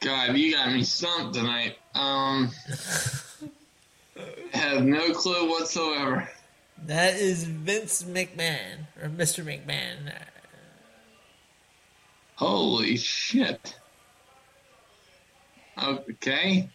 [0.00, 1.78] God, you got me stumped tonight.
[1.94, 2.50] Um,
[4.52, 6.28] have no clue whatsoever.
[6.86, 9.42] That is Vince McMahon or Mr.
[9.42, 10.12] McMahon.
[12.36, 13.78] Holy shit.
[15.80, 16.68] Okay.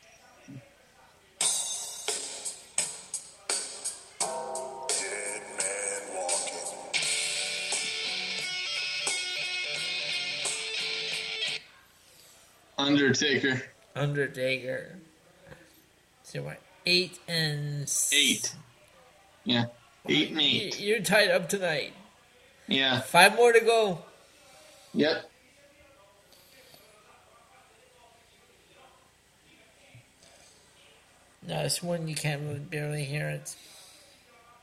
[4.87, 6.59] Dead man walking.
[12.77, 13.63] Undertaker.
[13.95, 14.95] Undertaker.
[16.23, 16.59] So what?
[16.85, 18.55] Eight and s- Eight.
[19.43, 19.65] Yeah.
[20.07, 20.79] Eight and eight.
[20.79, 21.93] You're tied up tonight.
[22.67, 22.99] Yeah.
[23.01, 23.99] Five more to go.
[24.93, 25.29] Yep.
[31.49, 33.55] No, it's one you can't really barely hear it.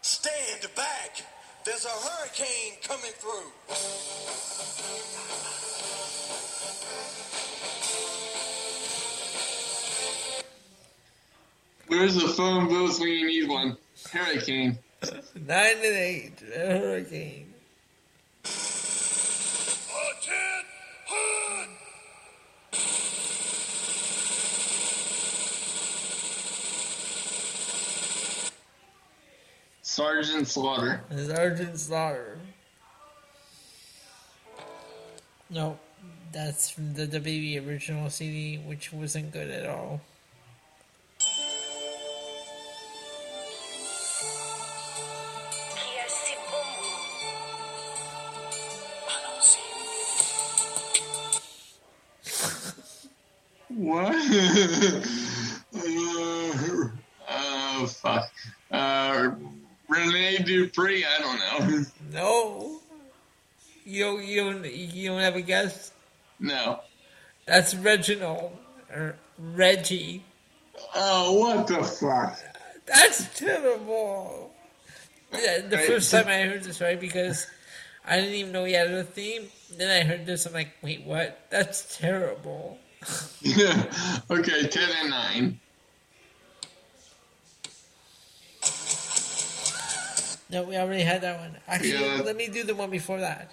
[0.03, 1.21] Stand back.
[1.65, 3.51] There's a hurricane coming through.
[11.89, 13.77] Where's the phone booth when you need one?
[14.13, 14.79] Hurricane.
[15.35, 16.41] Nine and eight.
[16.55, 17.53] Hurricane.
[29.97, 31.01] Sergeant Slaughter.
[31.11, 32.39] Sergeant Slaughter.
[35.49, 35.79] No,
[36.33, 40.03] that's from the WB original CD, which wasn't good at all.
[65.47, 65.93] Guess.
[66.39, 66.81] No.
[67.47, 68.53] That's Reginald
[68.95, 70.25] or Reggie.
[70.95, 72.39] Oh, what the fuck?
[72.87, 74.53] That's terrible.
[75.33, 77.47] Yeah, the first time I heard this, right, because
[78.05, 79.49] I didn't even know he had a theme.
[79.77, 81.47] Then I heard this, I'm like, wait, what?
[81.51, 82.79] That's terrible.
[83.41, 83.85] Yeah.
[84.31, 85.61] okay, 10 and 9.
[90.49, 91.57] No, we already had that one.
[91.67, 92.23] Actually, Yeah.
[92.25, 93.53] let me do the one before that.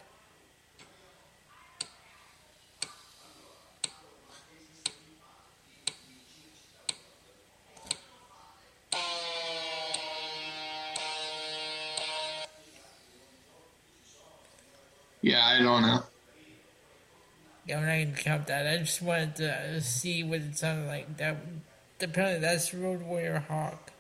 [15.24, 16.04] Yeah, I don't know.
[17.66, 18.68] Yeah, we're not going to count that.
[18.68, 21.16] I just wanted to see what it sounded like.
[21.16, 21.38] That
[22.02, 23.94] apparently that's Road Warrior Hawk.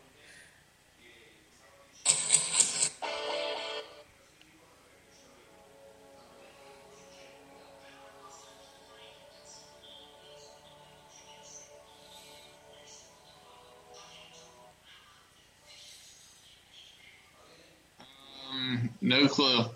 [18.51, 19.72] Um, no clue.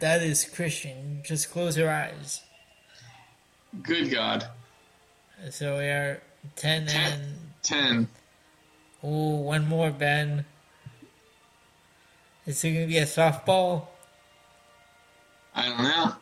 [0.00, 1.22] That is Christian.
[1.24, 2.42] Just close your eyes.
[3.82, 4.46] Good God.
[5.50, 6.22] So we are
[6.56, 7.12] 10 Ten.
[7.12, 7.22] and.
[7.62, 8.08] Ten.
[9.02, 10.44] Oh, one more, Ben.
[12.46, 13.86] Is it going to be a softball?
[15.54, 16.12] I don't know.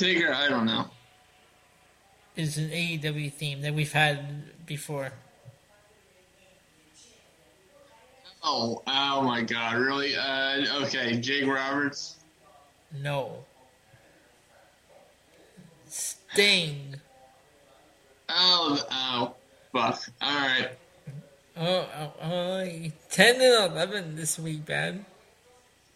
[0.00, 0.84] Undertaker, I don't know.
[2.36, 5.10] It's an AEW theme that we've had before.
[8.44, 9.74] Oh, oh my God!
[9.74, 10.14] Really?
[10.14, 12.14] Uh, okay, Jake Roberts.
[13.02, 13.44] No.
[15.88, 16.94] Sting.
[18.28, 19.34] Oh, oh,
[19.72, 20.00] fuck!
[20.22, 20.68] All right.
[21.56, 25.04] Oh, oh, oh, 10 and 11 this week, Ben.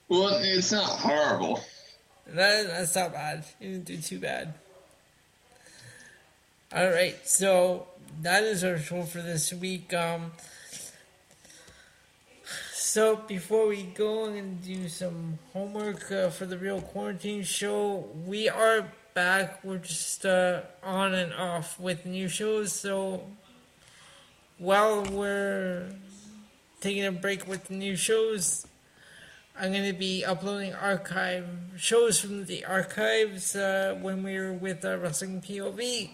[0.08, 1.60] Well, it's not horrible.
[2.26, 3.44] That, that's not bad.
[3.60, 4.54] You didn't do too bad.
[6.74, 7.86] All right, so
[8.22, 9.92] that is our show for this week.
[9.92, 10.32] Um,
[12.72, 18.48] so before we go and do some homework uh, for the real quarantine show, we
[18.48, 19.62] are back.
[19.64, 22.72] We're just uh, on and off with new shows.
[22.72, 23.24] So
[24.58, 25.94] while we're
[26.80, 28.66] taking a break with new shows,
[29.58, 31.46] I'm going to be uploading archive
[31.76, 36.10] shows from the archives uh, when we were with uh, Wrestling POV.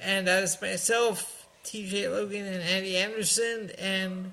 [0.00, 4.32] And as myself, TJ Logan, and Andy Anderson, and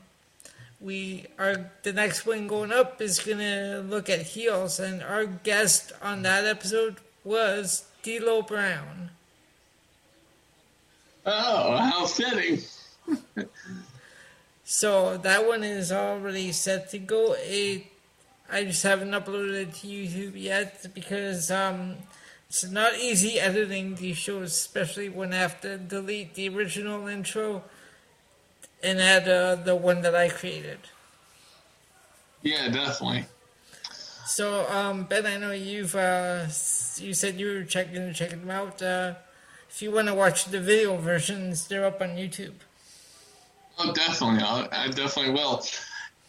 [0.80, 5.26] we are the next one going up is going to look at heels, and our
[5.26, 9.12] guest on that episode was D'Lo Brown.
[11.26, 12.60] Oh, how fitting!
[14.72, 17.36] So that one is already set to go.
[17.38, 17.91] It,
[18.52, 21.96] I just haven't uploaded it to YouTube yet because um,
[22.50, 27.64] it's not easy editing these shows, especially when I have to delete the original intro
[28.84, 30.80] and add uh, the one that I created.
[32.42, 33.26] Yeah, definitely.
[34.26, 36.46] So um, Ben, I know you've uh,
[36.98, 38.82] you said you were checking checking them out.
[38.82, 39.14] Uh,
[39.70, 42.56] if you want to watch the video versions, they're up on YouTube.
[43.78, 44.44] Oh, definitely.
[44.44, 45.64] I'll, I definitely will.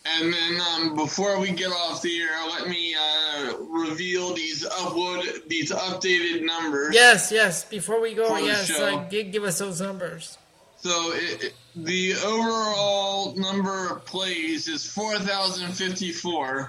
[0.05, 5.47] And then um, before we get off the air, let me uh, reveal these upload
[5.49, 6.93] these updated numbers.
[6.95, 7.65] Yes, yes.
[7.65, 10.39] Before we go, yes, uh, give, give us those numbers.
[10.79, 16.69] So it, it- the overall number of plays is four thousand fifty four.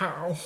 [0.00, 0.36] Wow.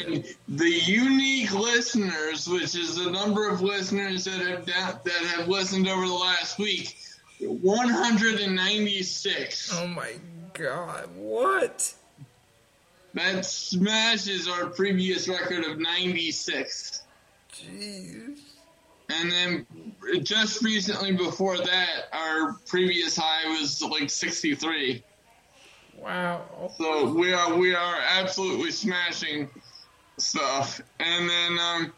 [0.00, 5.48] And the unique listeners, which is the number of listeners that have da- that have
[5.48, 6.96] listened over the last week,
[7.40, 9.70] one hundred and ninety six.
[9.74, 10.12] Oh my
[10.54, 11.94] god, what?
[13.14, 17.02] That smashes our previous record of ninety six.
[17.52, 18.40] Jeez.
[19.10, 19.66] And then
[20.22, 25.02] just recently before that, our previous high was like sixty three.
[25.96, 26.70] Wow.
[26.76, 29.48] So we are we are absolutely smashing
[30.18, 30.80] stuff.
[31.00, 31.92] And then um,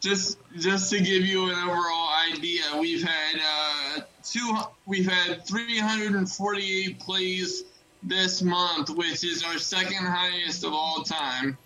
[0.00, 4.56] just just to give you an overall idea, we've had uh, two
[4.86, 7.64] we've had 348 plays
[8.02, 11.58] this month, which is our second highest of all time.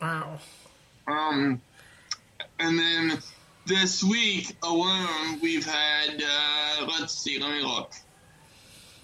[0.00, 0.38] Wow.
[1.06, 1.60] Um,
[2.58, 3.18] and then
[3.66, 7.92] this week alone, we've had uh, let's see, let me look.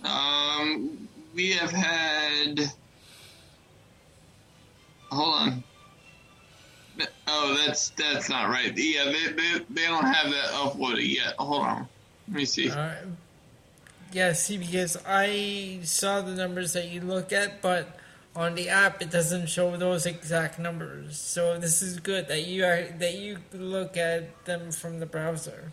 [0.04, 2.72] Um, we have had.
[5.10, 5.64] Hold on.
[7.26, 8.76] Oh, that's that's not right.
[8.76, 11.34] Yeah, they they, they don't have that uploaded yet.
[11.38, 11.88] Hold on.
[12.28, 12.70] Let me see.
[12.70, 12.98] Alright.
[14.12, 17.96] Yeah, see, because I saw the numbers that you look at, but
[18.34, 21.18] on the app it doesn't show those exact numbers.
[21.18, 25.72] So this is good that you are that you look at them from the browser.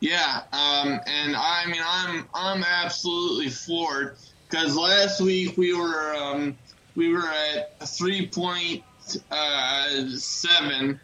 [0.00, 4.16] Yeah, um, and I mean, I'm I'm absolutely floored
[4.48, 6.56] because last week we were um,
[6.94, 8.84] we were at three point
[9.30, 11.00] uh, seven.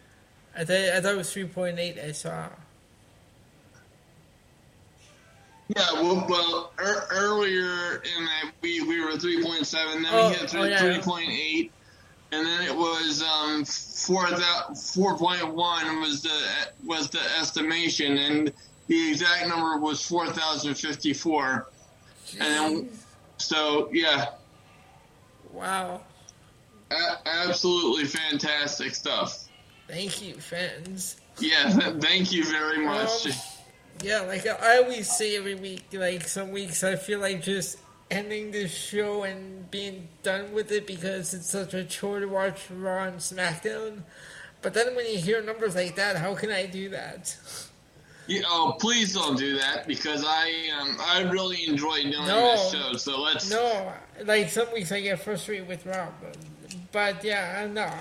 [0.57, 1.99] I thought I thought it was three point eight.
[1.99, 2.49] I saw.
[5.69, 10.29] Yeah, well, well er, earlier in that we we were three point seven, then Oh,
[10.29, 10.79] we hit oh, yeah.
[10.79, 11.73] three point eight,
[12.33, 14.27] and then it was um four
[14.75, 16.41] four point one was the
[16.85, 18.53] was the estimation, and
[18.89, 21.69] the exact number was four thousand fifty four.
[22.39, 22.91] And then,
[23.39, 24.27] so yeah,
[25.53, 26.03] Wow.
[26.91, 29.49] a- absolutely fantastic stuff.
[29.89, 31.17] Thank you, fans.
[31.39, 33.27] Yeah, th- thank you very much.
[33.27, 33.33] Um,
[34.03, 37.79] Yeah, like I always say every week, like some weeks I feel like just
[38.11, 42.67] ending the show and being done with it because it's such a chore to watch
[42.71, 44.03] Raw and SmackDown.
[44.63, 47.37] But then when you hear numbers like that, how can I do that?
[48.27, 52.53] You oh, please don't do that because I um, I really enjoy doing No.
[52.53, 52.93] this show.
[52.95, 53.93] So let's No,
[54.25, 56.37] like some weeks I get frustrated with Raw, but,
[56.93, 57.93] but yeah, I'm not.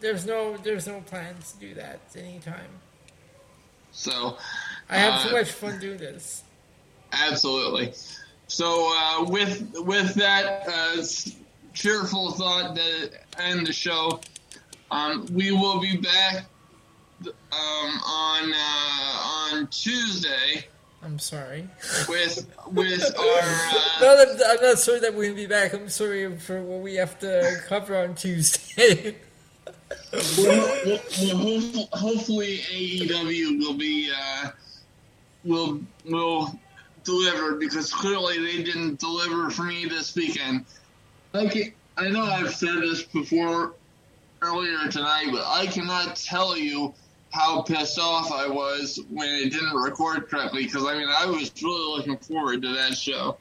[0.00, 2.68] There's no, there's no plans to do that anytime.
[3.90, 4.36] so
[4.90, 6.42] I have too Uh, much fun doing this.
[7.12, 7.92] Absolutely.
[8.48, 11.02] So uh, with with that uh,
[11.72, 14.20] cheerful thought to end the show,
[14.90, 16.46] um, we will be back
[17.26, 20.66] um, on uh, on Tuesday
[21.02, 21.68] I'm sorry.
[22.08, 23.38] with with our.
[23.42, 24.28] Uh, No, I'm,
[24.58, 25.72] I'm not sorry that we're gonna be back.
[25.72, 29.16] I'm sorry for what we have to cover on Tuesday.
[30.38, 34.50] well, well, well, hopefully, hopefully AEW will be uh,
[35.44, 36.58] will will
[37.04, 40.64] deliver because clearly they didn't deliver for me this weekend.
[41.32, 43.74] Like I know I've said this before
[44.42, 46.94] earlier tonight, but I cannot tell you
[47.30, 50.64] how pissed off I was when it didn't record correctly.
[50.64, 53.36] Because I mean, I was really looking forward to that show,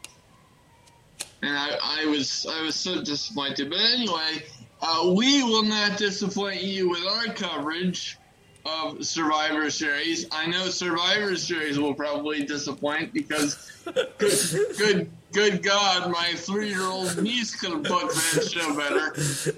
[1.42, 3.70] and I, I was I was so disappointed.
[3.70, 4.44] But anyway,
[4.82, 8.18] uh, we will not disappoint you with our coverage
[8.66, 10.26] of Survivor Series.
[10.32, 13.72] I know Survivor Series will probably disappoint because
[14.18, 19.12] good good good God, my three year old niece could have booked that show better.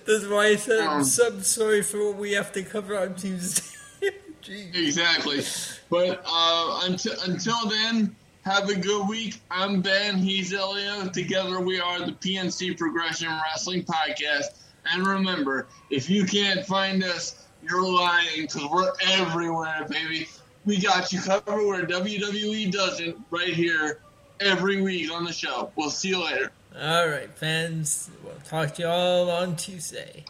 [0.06, 3.16] That's why I said I'm Um, so sorry for what we have to cover on
[3.16, 3.64] Tuesday.
[4.48, 5.44] Exactly.
[5.90, 9.42] But uh, until until then, have a good week.
[9.50, 10.18] I'm Ben.
[10.20, 11.08] He's Elio.
[11.10, 14.60] Together we are the PNC Progression Wrestling Podcast.
[14.92, 20.28] And remember, if you can't find us, you're lying because we're everywhere, baby.
[20.66, 23.18] We got you covered where WWE doesn't.
[23.30, 24.00] Right here,
[24.40, 25.72] every week on the show.
[25.76, 26.52] We'll see you later.
[26.80, 28.10] All right, fans.
[28.24, 30.26] We'll talk to you all on Tuesday.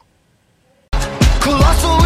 [1.41, 2.05] Colossal